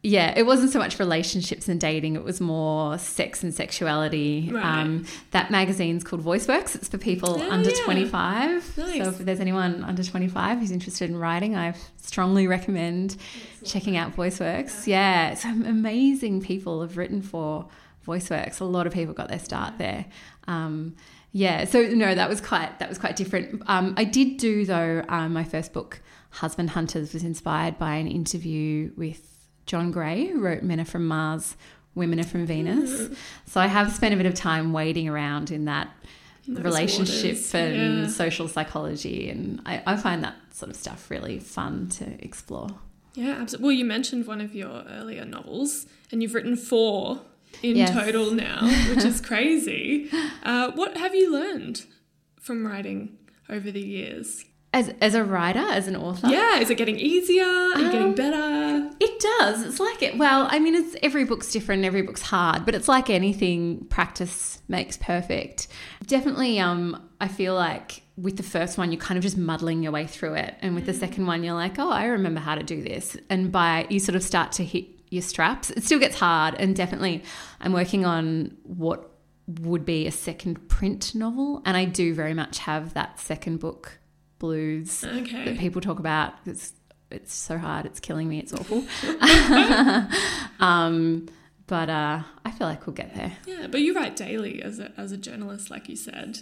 yeah, 0.05 0.33
it 0.37 0.45
wasn't 0.45 0.71
so 0.71 0.77
much 0.77 0.99
relationships 0.99 1.67
and 1.67 1.81
dating, 1.81 2.15
it 2.15 2.23
was 2.23 2.39
more 2.39 2.97
sex 2.99 3.41
and 3.41 3.53
sexuality. 3.53 4.51
Right. 4.51 4.63
Um, 4.63 5.05
that 5.31 5.49
magazine's 5.49 6.03
called 6.03 6.23
VoiceWorks. 6.23 6.75
It's 6.75 6.87
for 6.87 6.99
people 6.99 7.41
oh, 7.41 7.49
under 7.49 7.71
yeah. 7.71 7.83
25. 7.83 8.77
Nice. 8.77 9.03
So 9.03 9.09
if 9.09 9.17
there's 9.17 9.39
anyone 9.39 9.83
under 9.83 10.03
25 10.03 10.59
who's 10.59 10.69
interested 10.69 11.09
in 11.09 11.17
writing, 11.17 11.55
I 11.55 11.73
strongly 11.97 12.45
recommend 12.45 13.17
checking 13.63 13.97
out 13.97 14.15
VoiceWorks. 14.15 14.85
Yeah. 14.85 15.29
yeah, 15.29 15.33
some 15.33 15.65
amazing 15.65 16.41
people 16.41 16.81
have 16.81 16.97
written 16.97 17.23
for 17.23 17.67
VoiceWorks. 18.05 18.61
A 18.61 18.65
lot 18.65 18.85
of 18.85 18.93
people 18.93 19.15
got 19.15 19.29
their 19.29 19.39
start 19.39 19.79
there. 19.79 20.05
Um, 20.47 20.95
yeah, 21.31 21.65
so 21.65 21.81
no, 21.81 22.13
that 22.13 22.29
was 22.29 22.39
quite 22.41 22.77
that 22.77 22.87
was 22.87 22.99
quite 22.99 23.15
different. 23.15 23.63
Um, 23.65 23.95
I 23.97 24.03
did 24.03 24.37
do 24.37 24.65
though. 24.65 25.03
Um, 25.09 25.33
my 25.33 25.43
first 25.43 25.73
book, 25.73 25.99
Husband 26.29 26.69
Hunters, 26.69 27.11
was 27.11 27.23
inspired 27.23 27.77
by 27.79 27.95
an 27.95 28.07
interview 28.07 28.91
with 28.95 29.34
John 29.65 29.91
Gray, 29.91 30.27
who 30.27 30.39
wrote 30.41 30.63
Men 30.63 30.79
Are 30.79 30.85
From 30.85 31.07
Mars, 31.07 31.55
Women 31.95 32.19
Are 32.19 32.23
From 32.23 32.45
Venus. 32.45 33.09
So 33.47 33.59
I 33.61 33.67
have 33.67 33.91
spent 33.91 34.13
a 34.13 34.17
bit 34.17 34.25
of 34.25 34.33
time 34.35 34.73
wading 34.73 35.07
around 35.09 35.51
in 35.51 35.65
that 35.65 35.89
Those 36.47 36.63
relationship 36.63 37.31
waters. 37.35 37.55
and 37.55 38.01
yeah. 38.03 38.07
social 38.07 38.47
psychology. 38.47 39.29
And 39.29 39.61
I, 39.65 39.81
I 39.85 39.95
find 39.95 40.23
that 40.23 40.35
sort 40.51 40.69
of 40.69 40.75
stuff 40.75 41.09
really 41.09 41.39
fun 41.39 41.89
to 41.89 42.23
explore. 42.23 42.69
Yeah, 43.15 43.31
absolutely. 43.41 43.63
Well, 43.65 43.71
you 43.71 43.85
mentioned 43.85 44.27
one 44.27 44.41
of 44.41 44.53
your 44.53 44.83
earlier 44.89 45.23
novels, 45.25 45.85
and 46.11 46.21
you've 46.21 46.33
written 46.33 46.57
four 46.57 47.21
in 47.63 47.77
Yes. 47.77 47.91
total 47.91 48.31
now, 48.31 48.59
which 48.89 49.05
is 49.05 49.21
crazy. 49.29 50.09
Uh, 50.43 50.71
what 50.71 50.97
have 50.97 51.15
you 51.15 51.31
learned 51.31 51.85
from 52.41 52.67
writing 52.67 53.17
over 53.49 53.71
the 53.71 53.79
years? 53.81 54.43
As, 54.75 54.93
as 54.99 55.15
a 55.15 55.23
writer, 55.23 55.59
as 55.59 55.87
an 55.87 55.95
author? 55.95 56.27
Yeah, 56.27 56.59
is 56.59 56.69
it 56.69 56.75
getting 56.75 56.99
easier? 56.99 57.45
Are 57.45 57.79
you 57.79 57.91
getting 57.93 58.07
Um, 58.09 58.15
better? 58.15 58.91
It 58.99 59.19
does. 59.21 59.63
It's 59.63 59.79
like 59.79 60.03
it. 60.03 60.17
Well, 60.17 60.49
I 60.51 60.59
mean, 60.59 60.75
it's 60.75 60.97
every 61.01 61.23
book's 61.23 61.49
different. 61.49 61.85
Every 61.85 62.01
book's 62.01 62.21
hard, 62.23 62.65
but 62.65 62.75
it's 62.75 62.89
like 62.89 63.09
anything. 63.09 63.85
Practice 63.85 64.59
makes 64.67 64.97
perfect. 64.97 65.69
Definitely. 66.05 66.59
Um, 66.59 67.07
I 67.21 67.29
feel 67.29 67.55
like 67.55 68.01
with 68.17 68.35
the 68.35 68.43
first 68.43 68.77
one, 68.77 68.91
you're 68.91 68.99
kind 68.99 69.17
of 69.17 69.23
just 69.23 69.37
muddling 69.37 69.81
your 69.81 69.93
way 69.93 70.05
through 70.07 70.33
it, 70.33 70.55
and 70.61 70.75
with 70.75 70.85
the 70.87 70.93
second 70.93 71.25
one, 71.25 71.41
you're 71.45 71.53
like, 71.53 71.79
oh, 71.79 71.89
I 71.89 72.07
remember 72.07 72.41
how 72.41 72.55
to 72.55 72.63
do 72.63 72.83
this. 72.83 73.15
And 73.29 73.53
by 73.53 73.87
you 73.89 74.01
sort 74.01 74.17
of 74.17 74.23
start 74.23 74.51
to 74.53 74.65
hit 74.65 74.87
your 75.09 75.21
straps. 75.21 75.69
It 75.69 75.85
still 75.85 75.99
gets 75.99 76.19
hard, 76.19 76.53
and 76.59 76.75
definitely, 76.75 77.23
I'm 77.61 77.71
working 77.71 78.03
on 78.05 78.57
what 78.63 79.09
would 79.47 79.85
be 79.85 80.05
a 80.05 80.11
second 80.11 80.67
print 80.67 81.15
novel, 81.15 81.61
and 81.65 81.77
I 81.77 81.85
do 81.85 82.13
very 82.13 82.33
much 82.33 82.57
have 82.59 82.93
that 82.95 83.21
second 83.21 83.61
book 83.61 83.99
blues 84.39 85.01
that 85.01 85.57
people 85.59 85.81
talk 85.81 85.99
about. 85.99 86.33
It's 86.45 86.73
it's 87.11 87.33
so 87.33 87.57
hard. 87.57 87.85
It's 87.85 87.99
killing 87.99 88.27
me. 88.27 88.39
It's 88.39 88.51
awful. 88.53 88.83
um, 90.59 91.27
but 91.67 91.89
uh, 91.89 92.23
I 92.43 92.51
feel 92.51 92.67
like 92.67 92.85
we'll 92.85 92.95
get 92.95 93.15
there. 93.15 93.33
Yeah, 93.45 93.67
but 93.67 93.81
you 93.81 93.95
write 93.95 94.15
daily 94.15 94.61
as 94.61 94.79
a, 94.79 94.91
as 94.97 95.11
a 95.11 95.17
journalist, 95.17 95.69
like 95.69 95.89
you 95.89 95.95
said. 95.95 96.39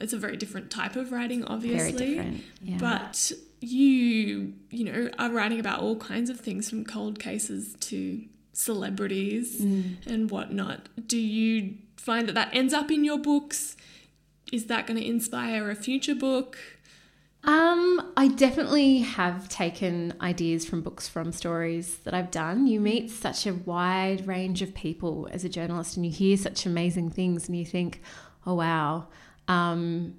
It's 0.00 0.12
a 0.12 0.18
very 0.18 0.36
different 0.36 0.70
type 0.70 0.96
of 0.96 1.12
writing, 1.12 1.44
obviously. 1.44 1.92
Very 1.92 2.14
different. 2.14 2.44
Yeah. 2.62 2.76
But 2.78 3.32
you, 3.60 4.52
you 4.70 4.84
know, 4.84 5.10
are 5.18 5.30
writing 5.30 5.60
about 5.60 5.80
all 5.80 5.96
kinds 5.96 6.28
of 6.30 6.40
things 6.40 6.68
from 6.68 6.84
cold 6.84 7.18
cases 7.18 7.74
to 7.80 8.22
celebrities 8.52 9.60
Mm. 9.60 10.06
and 10.06 10.30
whatnot. 10.30 10.88
Do 11.06 11.16
you 11.18 11.74
find 11.96 12.28
that 12.28 12.34
that 12.34 12.50
ends 12.52 12.74
up 12.74 12.90
in 12.90 13.04
your 13.04 13.18
books? 13.18 13.76
Is 14.52 14.66
that 14.66 14.86
going 14.86 14.98
to 14.98 15.06
inspire 15.06 15.70
a 15.70 15.74
future 15.74 16.14
book? 16.14 16.58
Um, 17.48 18.12
I 18.14 18.28
definitely 18.28 18.98
have 18.98 19.48
taken 19.48 20.12
ideas 20.20 20.66
from 20.66 20.82
books 20.82 21.08
from 21.08 21.32
stories 21.32 21.96
that 22.00 22.12
I've 22.12 22.30
done. 22.30 22.66
You 22.66 22.78
meet 22.78 23.10
such 23.10 23.46
a 23.46 23.54
wide 23.54 24.26
range 24.26 24.60
of 24.60 24.74
people 24.74 25.26
as 25.32 25.44
a 25.44 25.48
journalist 25.48 25.96
and 25.96 26.04
you 26.04 26.12
hear 26.12 26.36
such 26.36 26.66
amazing 26.66 27.08
things 27.08 27.48
and 27.48 27.56
you 27.56 27.64
think, 27.64 28.02
oh 28.46 28.52
wow. 28.52 29.06
Um, 29.48 30.16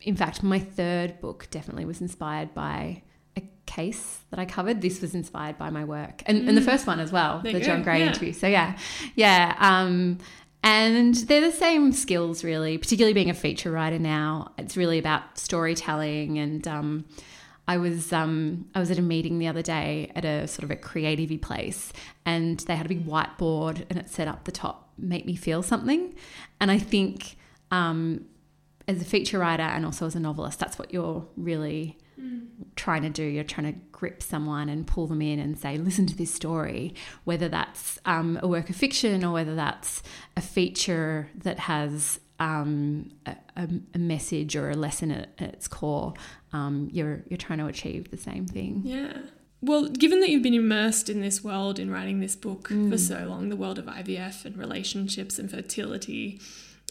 in 0.00 0.16
fact, 0.16 0.42
my 0.42 0.58
third 0.58 1.20
book 1.20 1.48
definitely 1.50 1.84
was 1.84 2.00
inspired 2.00 2.54
by 2.54 3.02
a 3.36 3.42
case 3.66 4.20
that 4.30 4.38
I 4.38 4.46
covered. 4.46 4.80
This 4.80 5.02
was 5.02 5.14
inspired 5.14 5.58
by 5.58 5.68
my 5.68 5.84
work. 5.84 6.22
And, 6.24 6.48
and 6.48 6.56
the 6.56 6.62
first 6.62 6.86
one 6.86 6.98
as 6.98 7.12
well, 7.12 7.40
Mm. 7.40 7.42
There 7.42 7.52
the 7.52 7.60
John 7.60 7.78
go, 7.80 7.84
Gray 7.84 7.98
yeah. 7.98 8.06
interview. 8.06 8.32
So 8.32 8.46
yeah. 8.46 8.78
Yeah. 9.16 9.54
Um, 9.58 10.16
and 10.64 11.14
they're 11.14 11.42
the 11.42 11.52
same 11.52 11.92
skills, 11.92 12.42
really, 12.42 12.78
particularly 12.78 13.12
being 13.12 13.28
a 13.28 13.34
feature 13.34 13.70
writer 13.70 13.98
now. 13.98 14.52
It's 14.56 14.78
really 14.78 14.98
about 14.98 15.38
storytelling. 15.38 16.38
And 16.38 16.66
um, 16.66 17.04
I 17.68 17.76
was 17.76 18.14
um, 18.14 18.64
I 18.74 18.80
was 18.80 18.90
at 18.90 18.98
a 18.98 19.02
meeting 19.02 19.38
the 19.38 19.46
other 19.46 19.60
day 19.60 20.10
at 20.14 20.24
a 20.24 20.48
sort 20.48 20.64
of 20.64 20.70
a 20.70 20.76
creative 20.76 21.38
place, 21.42 21.92
and 22.24 22.60
they 22.60 22.76
had 22.76 22.86
a 22.86 22.88
big 22.88 23.06
whiteboard, 23.06 23.84
and 23.90 23.98
it 23.98 24.08
said 24.08 24.26
up 24.26 24.44
the 24.44 24.52
top, 24.52 24.90
"Make 24.96 25.26
me 25.26 25.36
feel 25.36 25.62
something." 25.62 26.14
And 26.58 26.70
I 26.70 26.78
think 26.78 27.36
um, 27.70 28.24
as 28.88 29.02
a 29.02 29.04
feature 29.04 29.40
writer 29.40 29.64
and 29.64 29.84
also 29.84 30.06
as 30.06 30.14
a 30.14 30.20
novelist, 30.20 30.60
that's 30.60 30.78
what 30.78 30.94
you're 30.94 31.26
really 31.36 31.98
trying 32.76 33.02
to 33.02 33.10
do. 33.10 33.22
You're 33.22 33.44
trying 33.44 33.72
to 33.72 33.78
grip 33.92 34.22
someone 34.22 34.68
and 34.68 34.86
pull 34.86 35.06
them 35.06 35.22
in 35.22 35.38
and 35.38 35.58
say, 35.58 35.76
listen 35.78 36.06
to 36.06 36.16
this 36.16 36.32
story, 36.32 36.94
whether 37.24 37.48
that's 37.48 37.98
um, 38.04 38.38
a 38.42 38.48
work 38.48 38.70
of 38.70 38.76
fiction 38.76 39.24
or 39.24 39.32
whether 39.32 39.54
that's 39.54 40.02
a 40.36 40.40
feature 40.40 41.30
that 41.36 41.58
has 41.60 42.20
um, 42.40 43.12
a, 43.26 43.36
a, 43.94 43.98
message 43.98 44.56
or 44.56 44.70
a 44.70 44.74
lesson 44.74 45.10
at, 45.10 45.28
at 45.38 45.54
its 45.54 45.68
core. 45.68 46.14
Um, 46.52 46.88
you're, 46.92 47.22
you're 47.28 47.38
trying 47.38 47.60
to 47.60 47.66
achieve 47.66 48.10
the 48.10 48.16
same 48.16 48.46
thing. 48.46 48.82
Yeah. 48.84 49.18
Well, 49.62 49.88
given 49.88 50.20
that 50.20 50.28
you've 50.28 50.42
been 50.42 50.52
immersed 50.52 51.08
in 51.08 51.20
this 51.20 51.42
world 51.42 51.78
in 51.78 51.90
writing 51.90 52.20
this 52.20 52.36
book 52.36 52.68
for 52.68 52.98
so 52.98 53.24
long, 53.26 53.48
the 53.48 53.56
world 53.56 53.78
of 53.78 53.86
IVF 53.86 54.44
and 54.44 54.58
relationships 54.58 55.38
and 55.38 55.50
fertility, 55.50 56.38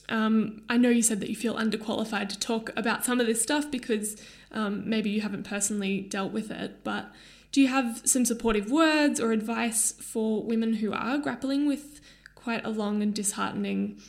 um, 0.10 0.62
I 0.70 0.78
know 0.78 0.89
you 0.89 1.02
said 1.02 1.20
that 1.22 1.30
you 1.30 1.36
feel 1.36 1.56
underqualified 1.56 2.30
to 2.30 2.39
talk 2.39 2.72
about 2.76 3.06
some 3.06 3.20
of 3.20 3.28
this 3.28 3.42
stuff 3.42 3.72
because 3.72 4.22
um, 4.52 4.88
maybe 4.88 5.10
you 5.10 5.22
haven't 5.22 5.44
personally 5.44 6.02
dealt 6.02 6.32
with 6.32 6.52
it, 6.52 6.84
but 6.84 7.12
do 7.52 7.62
you 7.62 7.68
have 7.68 8.02
some 8.04 8.26
supportive 8.26 8.72
words 8.72 9.20
or 9.20 9.32
advice 9.32 9.92
for 9.94 10.44
women 10.44 10.74
who 10.76 10.92
are 10.92 11.18
grappling 11.18 11.68
with 11.68 12.02
quite 12.36 12.66
a 12.66 12.70
long 12.70 13.02
and 13.02 13.13
disheartening 13.13 14.02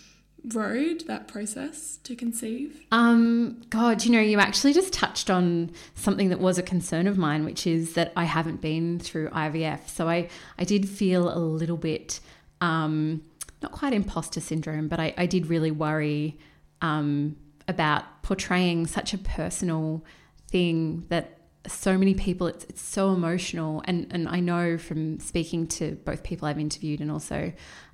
road, 0.52 1.04
that 1.06 1.28
process 1.28 1.98
to 2.04 2.16
conceive? 2.16 2.84
Um, 2.90 3.62
God, 3.70 4.04
you 4.04 4.12
know, 4.12 4.20
you 4.20 4.38
actually 4.38 4.72
just 4.72 4.92
touched 4.92 5.30
on 5.30 5.70
something 5.94 6.28
that 6.30 6.40
was 6.40 6.58
a 6.58 6.62
concern 6.62 7.06
of 7.06 7.16
mine, 7.16 7.44
which 7.44 7.66
is 7.66 7.94
that 7.94 8.12
I 8.16 8.24
haven't 8.24 8.60
been 8.60 8.98
through 8.98 9.28
IVF. 9.30 9.88
So 9.88 10.08
I, 10.08 10.28
I 10.58 10.64
did 10.64 10.88
feel 10.88 11.34
a 11.34 11.38
little 11.38 11.76
bit, 11.76 12.20
um, 12.60 13.22
not 13.64 13.72
quite 13.72 13.94
imposter 13.94 14.40
syndrome, 14.40 14.88
but 14.88 15.00
I, 15.00 15.14
I 15.16 15.26
did 15.26 15.46
really 15.46 15.70
worry 15.70 16.38
um, 16.82 17.36
about 17.66 18.22
portraying 18.22 18.86
such 18.86 19.14
a 19.14 19.18
personal 19.18 20.04
thing 20.50 21.06
that 21.08 21.38
so 21.66 21.96
many 21.96 22.14
people 22.14 22.46
it's, 22.46 22.64
it's 22.64 22.82
so 22.82 23.12
emotional. 23.12 23.82
And 23.86 24.06
and 24.10 24.28
I 24.28 24.40
know 24.40 24.76
from 24.76 25.18
speaking 25.18 25.66
to 25.78 25.92
both 26.04 26.22
people 26.22 26.46
I've 26.46 26.58
interviewed 26.58 27.00
and 27.00 27.10
also 27.10 27.52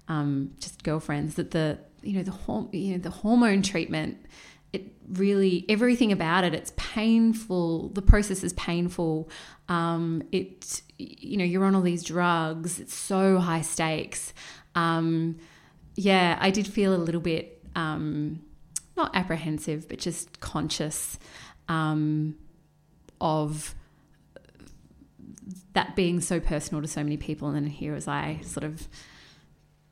um, 0.08 0.50
just 0.58 0.82
girlfriends 0.82 1.36
that 1.36 1.52
the 1.52 1.78
you 2.02 2.14
know 2.14 2.24
the 2.24 2.76
you 2.76 2.92
know 2.92 2.98
the 2.98 3.10
hormone 3.10 3.62
treatment 3.62 4.16
it 4.72 4.84
really 5.08 5.66
everything 5.68 6.10
about 6.10 6.42
it 6.42 6.52
it's 6.52 6.72
painful. 6.76 7.90
The 7.90 8.02
process 8.02 8.42
is 8.42 8.52
painful. 8.54 9.30
Um, 9.68 10.22
it 10.32 10.82
you 10.98 11.36
know 11.36 11.44
you're 11.44 11.64
on 11.64 11.76
all 11.76 11.82
these 11.82 12.02
drugs. 12.02 12.80
It's 12.80 12.94
so 12.94 13.38
high 13.38 13.62
stakes. 13.62 14.34
Um, 14.74 15.36
yeah 15.96 16.38
I 16.40 16.50
did 16.50 16.66
feel 16.66 16.94
a 16.94 16.98
little 16.98 17.20
bit 17.20 17.62
um, 17.74 18.42
not 18.96 19.14
apprehensive 19.14 19.88
but 19.88 19.98
just 19.98 20.40
conscious 20.40 21.18
um, 21.68 22.36
of 23.20 23.74
that 25.72 25.94
being 25.94 26.20
so 26.20 26.40
personal 26.40 26.82
to 26.82 26.88
so 26.88 27.02
many 27.02 27.16
people 27.16 27.48
and 27.48 27.56
then 27.56 27.66
here 27.66 27.94
was 27.94 28.08
I 28.08 28.40
sort 28.42 28.64
of 28.64 28.88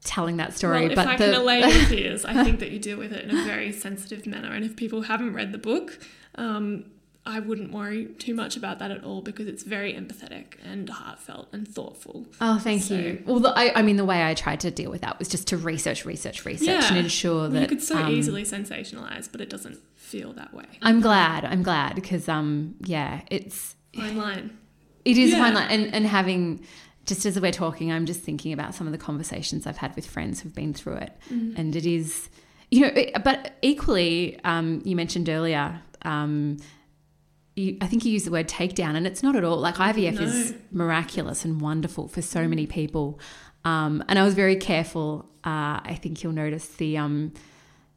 telling 0.05 0.37
that 0.39 0.55
story 0.55 0.83
Well, 0.83 0.91
if 0.91 0.97
but 0.97 1.07
I 1.07 1.17
the, 1.17 1.25
can 1.25 1.35
allay 1.35 1.61
your 1.61 1.71
fears, 1.87 2.25
I 2.25 2.45
think 2.45 2.61
that 2.61 2.71
you 2.71 2.79
deal 2.79 2.97
with 2.97 3.13
it 3.13 3.25
in 3.25 3.37
a 3.37 3.45
very 3.45 3.73
sensitive 3.73 4.27
manner. 4.27 4.53
And 4.53 4.65
if 4.65 4.77
people 4.77 5.03
haven't 5.03 5.35
read 5.35 5.53
the 5.53 5.59
book, 5.59 5.99
um, 6.37 6.87
I 7.29 7.41
wouldn't 7.41 7.73
worry 7.73 8.07
too 8.19 8.35
much 8.35 8.57
about 8.57 8.79
that 8.79 8.91
at 8.91 9.05
all 9.05 9.21
because 9.21 9.47
it's 9.47 9.63
very 9.63 9.93
empathetic 9.93 10.55
and 10.65 10.89
heartfelt 10.89 11.49
and 11.53 11.69
thoughtful. 11.69 12.27
Oh, 12.41 12.59
thank 12.59 12.83
So- 12.83 12.95
you. 12.97 13.23
Well, 13.27 13.39
the, 13.41 13.51
I, 13.57 13.73
I 13.79 13.83
mean, 13.83 13.97
the 13.97 14.05
way 14.05 14.25
I 14.25 14.35
tried 14.35 14.61
to 14.61 14.71
deal 14.71 14.91
with 14.91 15.03
that 15.03 15.19
was 15.19 15.29
just 15.29 15.47
to 15.49 15.57
research, 15.59 16.05
research, 16.07 16.45
research, 16.45 16.85
and 16.89 16.97
ensure 16.99 17.43
Well, 17.43 17.51
that 17.51 17.61
you 17.63 17.67
could 17.69 17.83
so 17.83 17.99
um, 17.99 18.11
easily 18.13 18.43
sensationalize, 18.45 19.31
but 19.31 19.41
it 19.41 19.51
doesn't 19.51 19.79
feel 19.97 20.33
that 20.33 20.55
way. 20.55 20.65
I'm 20.83 21.01
glad. 21.01 21.45
I'm 21.45 21.63
glad 21.63 21.95
because, 21.95 22.29
um, 22.29 22.75
yeah, 22.85 23.21
it's 23.31 23.77
Fine 23.95 24.17
line. 24.17 24.59
it 25.05 25.19
is 25.19 25.31
Yeah. 25.33 25.39
fine. 25.39 25.55
Like, 25.55 25.71
and 25.71 25.95
and 25.95 26.07
having 26.07 26.65
just 27.07 27.25
as 27.27 27.39
we're 27.41 27.53
talking, 27.53 27.91
I'm 27.93 28.07
just 28.07 28.21
thinking 28.21 28.53
about 28.53 28.75
some 28.75 28.87
of 28.87 28.93
the 28.93 28.99
conversations 28.99 29.67
I've 29.67 29.79
had 29.79 29.95
with 29.97 30.07
friends 30.07 30.41
who've 30.41 30.55
been 30.55 30.73
through 30.75 30.97
it, 30.97 31.13
Mm-hmm. 31.33 31.59
and 31.61 31.77
it 31.77 31.85
is, 31.87 32.29
you 32.71 32.81
know, 32.83 32.89
it, 32.95 33.23
but 33.25 33.53
equally, 33.63 34.39
um, 34.45 34.81
you 34.85 34.95
mentioned 34.97 35.29
earlier. 35.29 35.81
Um, 36.03 36.59
you, 37.59 37.77
I 37.81 37.87
think 37.87 38.05
you 38.05 38.13
used 38.13 38.27
the 38.27 38.31
word 38.31 38.49
takedown, 38.49 38.95
and 38.97 39.07
it's 39.07 39.23
not 39.23 39.37
at 39.37 39.45
all 39.45 39.57
like 39.59 39.77
IVF 39.77 40.21
is 40.21 40.55
miraculous 40.71 41.45
and 41.45 41.61
wonderful 41.61 42.09
for 42.09 42.23
so 42.23 42.49
many 42.49 42.67
people. 42.67 43.19
Um, 43.65 44.03
and 44.09 44.19
I 44.19 44.25
was 44.25 44.35
very 44.35 44.57
careful. 44.57 45.27
Uh, 45.45 45.81
I 45.85 45.99
think 46.01 46.23
you'll 46.23 46.33
notice 46.33 46.67
the 46.69 46.97
um, 46.99 47.33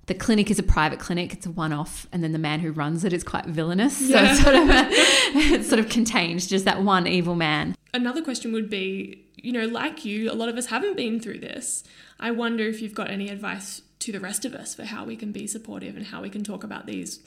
the 0.07 0.13
clinic 0.15 0.49
is 0.51 0.59
a 0.59 0.63
private 0.63 0.99
clinic; 0.99 1.33
it's 1.33 1.45
a 1.45 1.51
one-off, 1.51 2.07
and 2.11 2.23
then 2.23 2.31
the 2.33 2.39
man 2.39 2.59
who 2.59 2.71
runs 2.71 3.03
it 3.05 3.13
is 3.13 3.23
quite 3.23 3.45
villainous. 3.45 3.97
So 3.97 4.05
Yeah. 4.15 4.31
it's 4.31 4.41
sort 4.41 4.55
of 4.55 4.61
it's 4.69 5.69
sort 5.69 5.79
of 5.79 5.89
contained, 5.89 6.47
just 6.47 6.65
that 6.65 6.81
one 6.83 7.07
evil 7.07 7.35
man. 7.35 7.75
Another 7.93 8.21
question 8.21 8.53
would 8.53 8.69
be, 8.69 9.25
you 9.35 9.51
know, 9.51 9.65
like 9.65 10.03
you, 10.05 10.31
a 10.31 10.33
lot 10.33 10.49
of 10.49 10.57
us 10.57 10.67
haven't 10.67 10.95
been 10.97 11.19
through 11.19 11.39
this. 11.39 11.83
I 12.19 12.31
wonder 12.31 12.63
if 12.63 12.81
you've 12.81 12.93
got 12.95 13.09
any 13.09 13.29
advice 13.29 13.81
to 13.99 14.11
the 14.11 14.19
rest 14.19 14.45
of 14.45 14.53
us 14.55 14.73
for 14.73 14.83
how 14.85 15.05
we 15.05 15.15
can 15.15 15.31
be 15.31 15.45
supportive 15.45 15.95
and 15.95 16.05
how 16.07 16.21
we 16.21 16.29
can 16.29 16.43
talk 16.43 16.63
about 16.63 16.85
these 16.87 17.19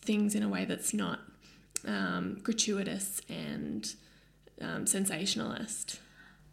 things 0.00 0.34
in 0.34 0.42
a 0.42 0.48
way 0.48 0.64
that's 0.64 0.94
not 0.94 1.20
um, 1.86 2.38
gratuitous 2.42 3.20
and 3.28 3.94
um, 4.60 4.86
sensationalist. 4.86 6.00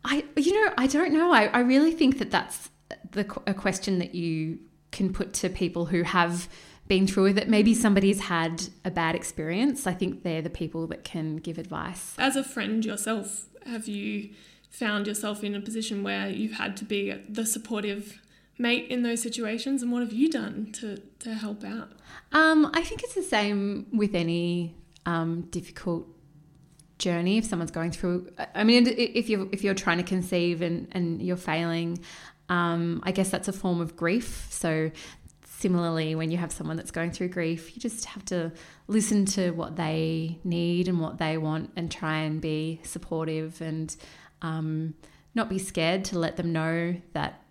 I, 0.04 0.26
you 0.36 0.54
know, 0.54 0.74
I 0.78 0.88
don't 0.88 1.14
know. 1.14 1.32
I, 1.32 1.46
I 1.46 1.60
really 1.60 1.92
think 1.92 2.18
that 2.20 2.32
that's 2.32 2.70
the 3.12 3.22
a 3.46 3.54
question 3.54 4.00
that 4.00 4.16
you 4.16 4.60
can 4.92 5.14
put 5.14 5.34
to 5.34 5.50
people 5.50 5.86
who 5.86 6.04
have 6.04 6.50
been 6.88 7.08
through 7.08 7.28
it. 7.28 7.48
Maybe 7.48 7.74
somebody's 7.74 8.22
had 8.22 8.64
a 8.84 8.92
bad 8.92 9.16
experience. 9.16 9.88
I 9.88 9.94
think 9.94 10.24
they're 10.24 10.42
the 10.42 10.50
people 10.50 10.88
that 10.88 11.04
can 11.04 11.38
give 11.38 11.58
advice. 11.58 12.16
As 12.18 12.36
a 12.36 12.44
friend 12.44 12.84
yourself, 12.84 13.46
have 13.66 13.88
you 13.88 14.32
found 14.70 15.08
yourself 15.08 15.44
in 15.44 15.56
a 15.56 15.62
position 15.62 16.04
where 16.04 16.28
you've 16.28 16.54
had 16.54 16.76
to 16.78 16.86
be 16.86 17.12
the 17.30 17.46
supportive 17.46 18.20
mate 18.58 18.90
in 18.90 19.04
those 19.04 19.22
situations, 19.22 19.82
and 19.82 19.92
what 19.92 20.02
have 20.02 20.14
you 20.14 20.30
done 20.30 20.72
to 20.74 20.98
to 21.20 21.34
help 21.34 21.64
out? 21.64 21.92
Um, 22.32 22.70
I 22.74 22.82
think 22.82 23.04
it's 23.04 23.16
the 23.16 23.24
same 23.24 23.88
with 23.94 24.16
any 24.16 24.76
um, 25.06 25.42
difficult 25.50 26.08
journey. 26.98 27.38
If 27.38 27.46
someone's 27.46 27.72
going 27.72 27.92
through, 27.92 28.30
I 28.56 28.64
mean, 28.64 28.88
if 28.88 29.30
you're 29.30 29.48
if 29.52 29.64
you're 29.64 29.74
trying 29.74 29.98
to 29.98 30.04
conceive 30.04 30.62
and 30.62 30.88
and 30.92 31.22
you're 31.22 31.38
failing, 31.38 32.00
um, 32.50 33.02
I 33.04 33.12
guess 33.12 33.30
that's 33.30 33.48
a 33.48 33.54
form 33.54 33.82
of 33.82 33.96
grief. 33.96 34.48
So 34.50 34.92
similarly, 35.46 36.16
when 36.16 36.32
you 36.32 36.38
have 36.38 36.52
someone 36.52 36.78
that's 36.78 36.92
going 36.92 37.12
through 37.12 37.30
grief, 37.30 37.76
you 37.76 37.82
just 37.82 38.06
have 38.06 38.26
to 38.26 38.52
listen 38.88 39.26
to 39.26 39.52
what 39.52 39.76
they 39.76 40.40
need 40.44 40.88
and 40.88 41.00
what 41.00 41.18
they 41.18 41.38
want, 41.38 41.72
and 41.76 41.92
try 41.92 42.20
and 42.20 42.42
be 42.42 42.80
supportive 42.84 43.62
and 43.62 43.96
um, 44.42 44.94
not 45.36 45.50
be 45.50 45.60
scared 45.60 46.06
to 46.06 46.20
let 46.20 46.38
them 46.38 46.52
know 46.52 46.96
that 47.14 47.42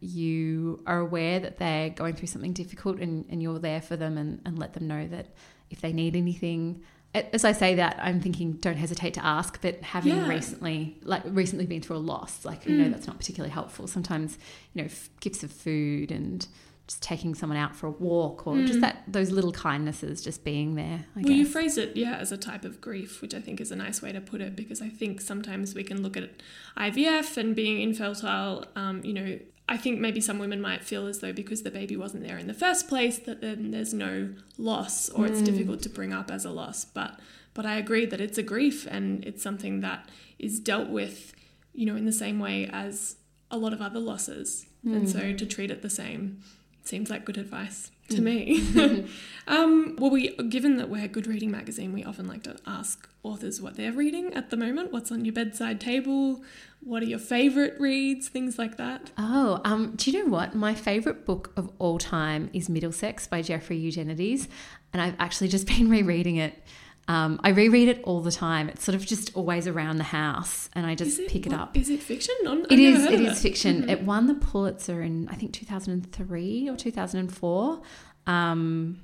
you 0.00 0.82
are 0.86 1.00
aware 1.00 1.38
that 1.40 1.58
they're 1.58 1.90
going 1.90 2.14
through 2.14 2.26
something 2.28 2.54
difficult 2.54 2.98
and, 2.98 3.26
and 3.28 3.42
you're 3.42 3.58
there 3.58 3.82
for 3.82 3.96
them 3.96 4.16
and, 4.16 4.40
and 4.46 4.58
let 4.58 4.72
them 4.72 4.86
know 4.86 5.06
that 5.06 5.26
if 5.68 5.80
they 5.82 5.92
need 5.92 6.16
anything 6.16 6.82
as 7.14 7.44
I 7.44 7.52
say 7.52 7.74
that, 7.74 7.98
I'm 8.00 8.20
thinking 8.20 8.52
don't 8.52 8.76
hesitate 8.76 9.14
to 9.14 9.24
ask. 9.24 9.60
But 9.60 9.82
having 9.82 10.16
yeah. 10.16 10.28
recently, 10.28 10.98
like 11.02 11.22
recently, 11.24 11.66
been 11.66 11.82
through 11.82 11.96
a 11.96 11.98
loss, 11.98 12.44
like 12.44 12.66
you 12.66 12.72
mm. 12.72 12.78
know, 12.78 12.88
that's 12.90 13.06
not 13.06 13.18
particularly 13.18 13.52
helpful. 13.52 13.86
Sometimes, 13.86 14.38
you 14.74 14.82
know, 14.82 14.86
f- 14.86 15.10
gifts 15.20 15.42
of 15.42 15.50
food 15.50 16.12
and 16.12 16.46
just 16.86 17.02
taking 17.02 17.34
someone 17.34 17.56
out 17.56 17.74
for 17.74 17.88
a 17.88 17.90
walk, 17.90 18.46
or 18.46 18.54
mm. 18.54 18.66
just 18.66 18.80
that 18.80 19.02
those 19.08 19.30
little 19.30 19.52
kindnesses, 19.52 20.22
just 20.22 20.44
being 20.44 20.76
there. 20.76 21.04
I 21.16 21.20
well, 21.20 21.24
guess. 21.24 21.36
you 21.36 21.46
phrase 21.46 21.78
it, 21.78 21.96
yeah, 21.96 22.16
as 22.16 22.30
a 22.30 22.36
type 22.36 22.64
of 22.64 22.80
grief, 22.80 23.20
which 23.22 23.34
I 23.34 23.40
think 23.40 23.60
is 23.60 23.72
a 23.72 23.76
nice 23.76 24.00
way 24.02 24.12
to 24.12 24.20
put 24.20 24.40
it, 24.40 24.54
because 24.54 24.80
I 24.80 24.88
think 24.88 25.20
sometimes 25.20 25.74
we 25.74 25.82
can 25.82 26.02
look 26.02 26.16
at 26.16 26.30
IVF 26.76 27.36
and 27.36 27.56
being 27.56 27.80
infertile, 27.80 28.66
um, 28.76 29.04
you 29.04 29.12
know, 29.12 29.38
I 29.70 29.76
think 29.76 30.00
maybe 30.00 30.20
some 30.20 30.40
women 30.40 30.60
might 30.60 30.82
feel 30.82 31.06
as 31.06 31.20
though 31.20 31.32
because 31.32 31.62
the 31.62 31.70
baby 31.70 31.96
wasn't 31.96 32.24
there 32.24 32.36
in 32.36 32.48
the 32.48 32.54
first 32.54 32.88
place 32.88 33.20
that 33.20 33.40
then 33.40 33.70
there's 33.70 33.94
no 33.94 34.30
loss 34.58 35.08
or 35.08 35.24
mm. 35.24 35.30
it's 35.30 35.40
difficult 35.40 35.80
to 35.82 35.88
bring 35.88 36.12
up 36.12 36.28
as 36.28 36.44
a 36.44 36.50
loss. 36.50 36.84
But 36.84 37.20
but 37.54 37.64
I 37.64 37.76
agree 37.76 38.04
that 38.04 38.20
it's 38.20 38.36
a 38.36 38.42
grief 38.42 38.84
and 38.90 39.24
it's 39.24 39.42
something 39.42 39.80
that 39.80 40.08
is 40.40 40.58
dealt 40.58 40.88
with, 40.88 41.32
you 41.72 41.86
know, 41.86 41.94
in 41.94 42.04
the 42.04 42.12
same 42.12 42.40
way 42.40 42.68
as 42.72 43.16
a 43.48 43.58
lot 43.58 43.72
of 43.72 43.80
other 43.80 44.00
losses. 44.00 44.66
Mm. 44.84 44.96
And 44.96 45.08
so 45.08 45.32
to 45.32 45.46
treat 45.46 45.70
it 45.70 45.82
the 45.82 45.90
same 45.90 46.42
seems 46.82 47.08
like 47.08 47.24
good 47.24 47.38
advice 47.38 47.92
to 48.10 48.20
me. 48.20 49.06
um, 49.48 49.96
well, 49.98 50.10
we 50.10 50.36
given 50.48 50.76
that 50.76 50.88
we're 50.88 51.04
a 51.04 51.08
Good 51.08 51.26
Reading 51.26 51.50
Magazine, 51.50 51.92
we 51.92 52.04
often 52.04 52.26
like 52.26 52.42
to 52.44 52.56
ask 52.66 53.08
authors 53.22 53.60
what 53.60 53.76
they're 53.76 53.92
reading 53.92 54.32
at 54.34 54.50
the 54.50 54.56
moment. 54.56 54.92
What's 54.92 55.10
on 55.10 55.24
your 55.24 55.34
bedside 55.34 55.80
table? 55.80 56.42
What 56.82 57.02
are 57.02 57.06
your 57.06 57.18
favorite 57.18 57.78
reads? 57.78 58.28
Things 58.28 58.58
like 58.58 58.76
that. 58.78 59.10
Oh, 59.18 59.60
um, 59.64 59.94
do 59.96 60.10
you 60.10 60.22
know 60.22 60.30
what? 60.30 60.54
My 60.54 60.74
favorite 60.74 61.26
book 61.26 61.52
of 61.56 61.70
all 61.78 61.98
time 61.98 62.50
is 62.52 62.68
Middlesex 62.68 63.26
by 63.26 63.42
Jeffrey 63.42 63.76
Eugenides, 63.76 64.48
and 64.92 65.02
I've 65.02 65.16
actually 65.18 65.48
just 65.48 65.66
been 65.78 65.90
rereading 65.90 66.36
it. 66.36 66.62
Um, 67.10 67.40
I 67.42 67.48
reread 67.48 67.88
it 67.88 68.04
all 68.04 68.20
the 68.20 68.30
time. 68.30 68.68
It's 68.68 68.84
sort 68.84 68.94
of 68.94 69.04
just 69.04 69.34
always 69.34 69.66
around 69.66 69.96
the 69.96 70.04
house, 70.04 70.70
and 70.74 70.86
I 70.86 70.94
just 70.94 71.18
it, 71.18 71.28
pick 71.28 71.44
it 71.44 71.50
what, 71.50 71.60
up. 71.60 71.76
Is 71.76 71.90
it 71.90 72.00
fiction? 72.00 72.36
No, 72.44 72.64
it 72.70 72.78
is. 72.78 73.04
It 73.04 73.20
is 73.20 73.42
fiction. 73.42 73.80
Mm-hmm. 73.80 73.90
It 73.90 74.02
won 74.04 74.28
the 74.28 74.34
Pulitzer 74.34 75.02
in 75.02 75.28
I 75.28 75.34
think 75.34 75.52
2003 75.52 76.68
or 76.68 76.76
2004. 76.76 77.82
Um, 78.28 79.02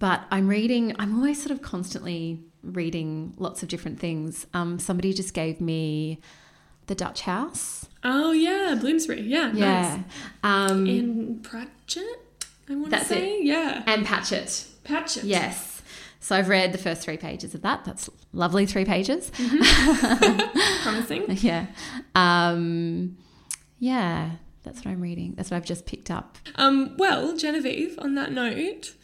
but 0.00 0.24
I'm 0.32 0.48
reading. 0.48 0.96
I'm 0.98 1.14
always 1.14 1.40
sort 1.40 1.52
of 1.52 1.62
constantly 1.62 2.42
reading 2.64 3.34
lots 3.36 3.62
of 3.62 3.68
different 3.68 4.00
things. 4.00 4.48
Um, 4.52 4.80
somebody 4.80 5.12
just 5.12 5.34
gave 5.34 5.60
me 5.60 6.20
the 6.88 6.96
Dutch 6.96 7.20
House. 7.20 7.86
Oh 8.02 8.32
yeah, 8.32 8.76
Bloomsbury. 8.80 9.20
Yeah, 9.20 9.52
yeah. 9.54 10.02
Nice. 10.42 10.70
Um, 10.72 10.88
Ann 10.88 11.40
Pratchett, 11.44 12.04
I 12.68 12.74
want 12.74 12.92
to 12.92 13.04
say. 13.04 13.34
It. 13.34 13.44
Yeah, 13.44 13.84
Ann 13.86 14.04
Patchett. 14.04 14.66
Patchett. 14.82 15.22
Yes. 15.22 15.73
So 16.24 16.34
I've 16.34 16.48
read 16.48 16.72
the 16.72 16.78
first 16.78 17.02
three 17.02 17.18
pages 17.18 17.54
of 17.54 17.60
that. 17.60 17.84
That's 17.84 18.08
lovely 18.32 18.64
three 18.64 18.86
pages. 18.86 19.30
Mm-hmm. 19.32 20.82
Promising. 20.82 21.24
yeah. 21.28 21.66
Um, 22.14 23.18
yeah, 23.78 24.30
that's 24.62 24.78
what 24.78 24.92
I'm 24.92 25.02
reading. 25.02 25.34
That's 25.36 25.50
what 25.50 25.58
I've 25.58 25.66
just 25.66 25.84
picked 25.84 26.10
up. 26.10 26.38
Um, 26.54 26.94
well, 26.96 27.36
Genevieve, 27.36 27.98
on 27.98 28.14
that 28.14 28.32
note, 28.32 28.94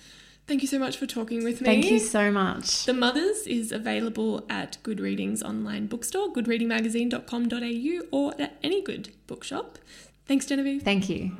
thank 0.47 0.63
you 0.63 0.69
so 0.69 0.79
much 0.79 0.97
for 0.97 1.05
talking 1.05 1.45
with 1.45 1.61
me. 1.61 1.67
Thank 1.67 1.91
you 1.91 1.99
so 1.99 2.33
much. 2.33 2.87
The 2.87 2.95
Mothers 2.95 3.47
is 3.47 3.71
available 3.71 4.47
at 4.49 4.79
Good 4.83 4.99
Reading's 4.99 5.43
online 5.43 5.89
bookstore, 5.89 6.33
goodreadingmagazine.com.au, 6.33 8.19
or 8.19 8.41
at 8.41 8.57
any 8.63 8.81
good 8.81 9.11
bookshop. 9.27 9.79
Thanks, 10.25 10.47
Genevieve. 10.47 10.85
Thank 10.85 11.11
you. 11.11 11.37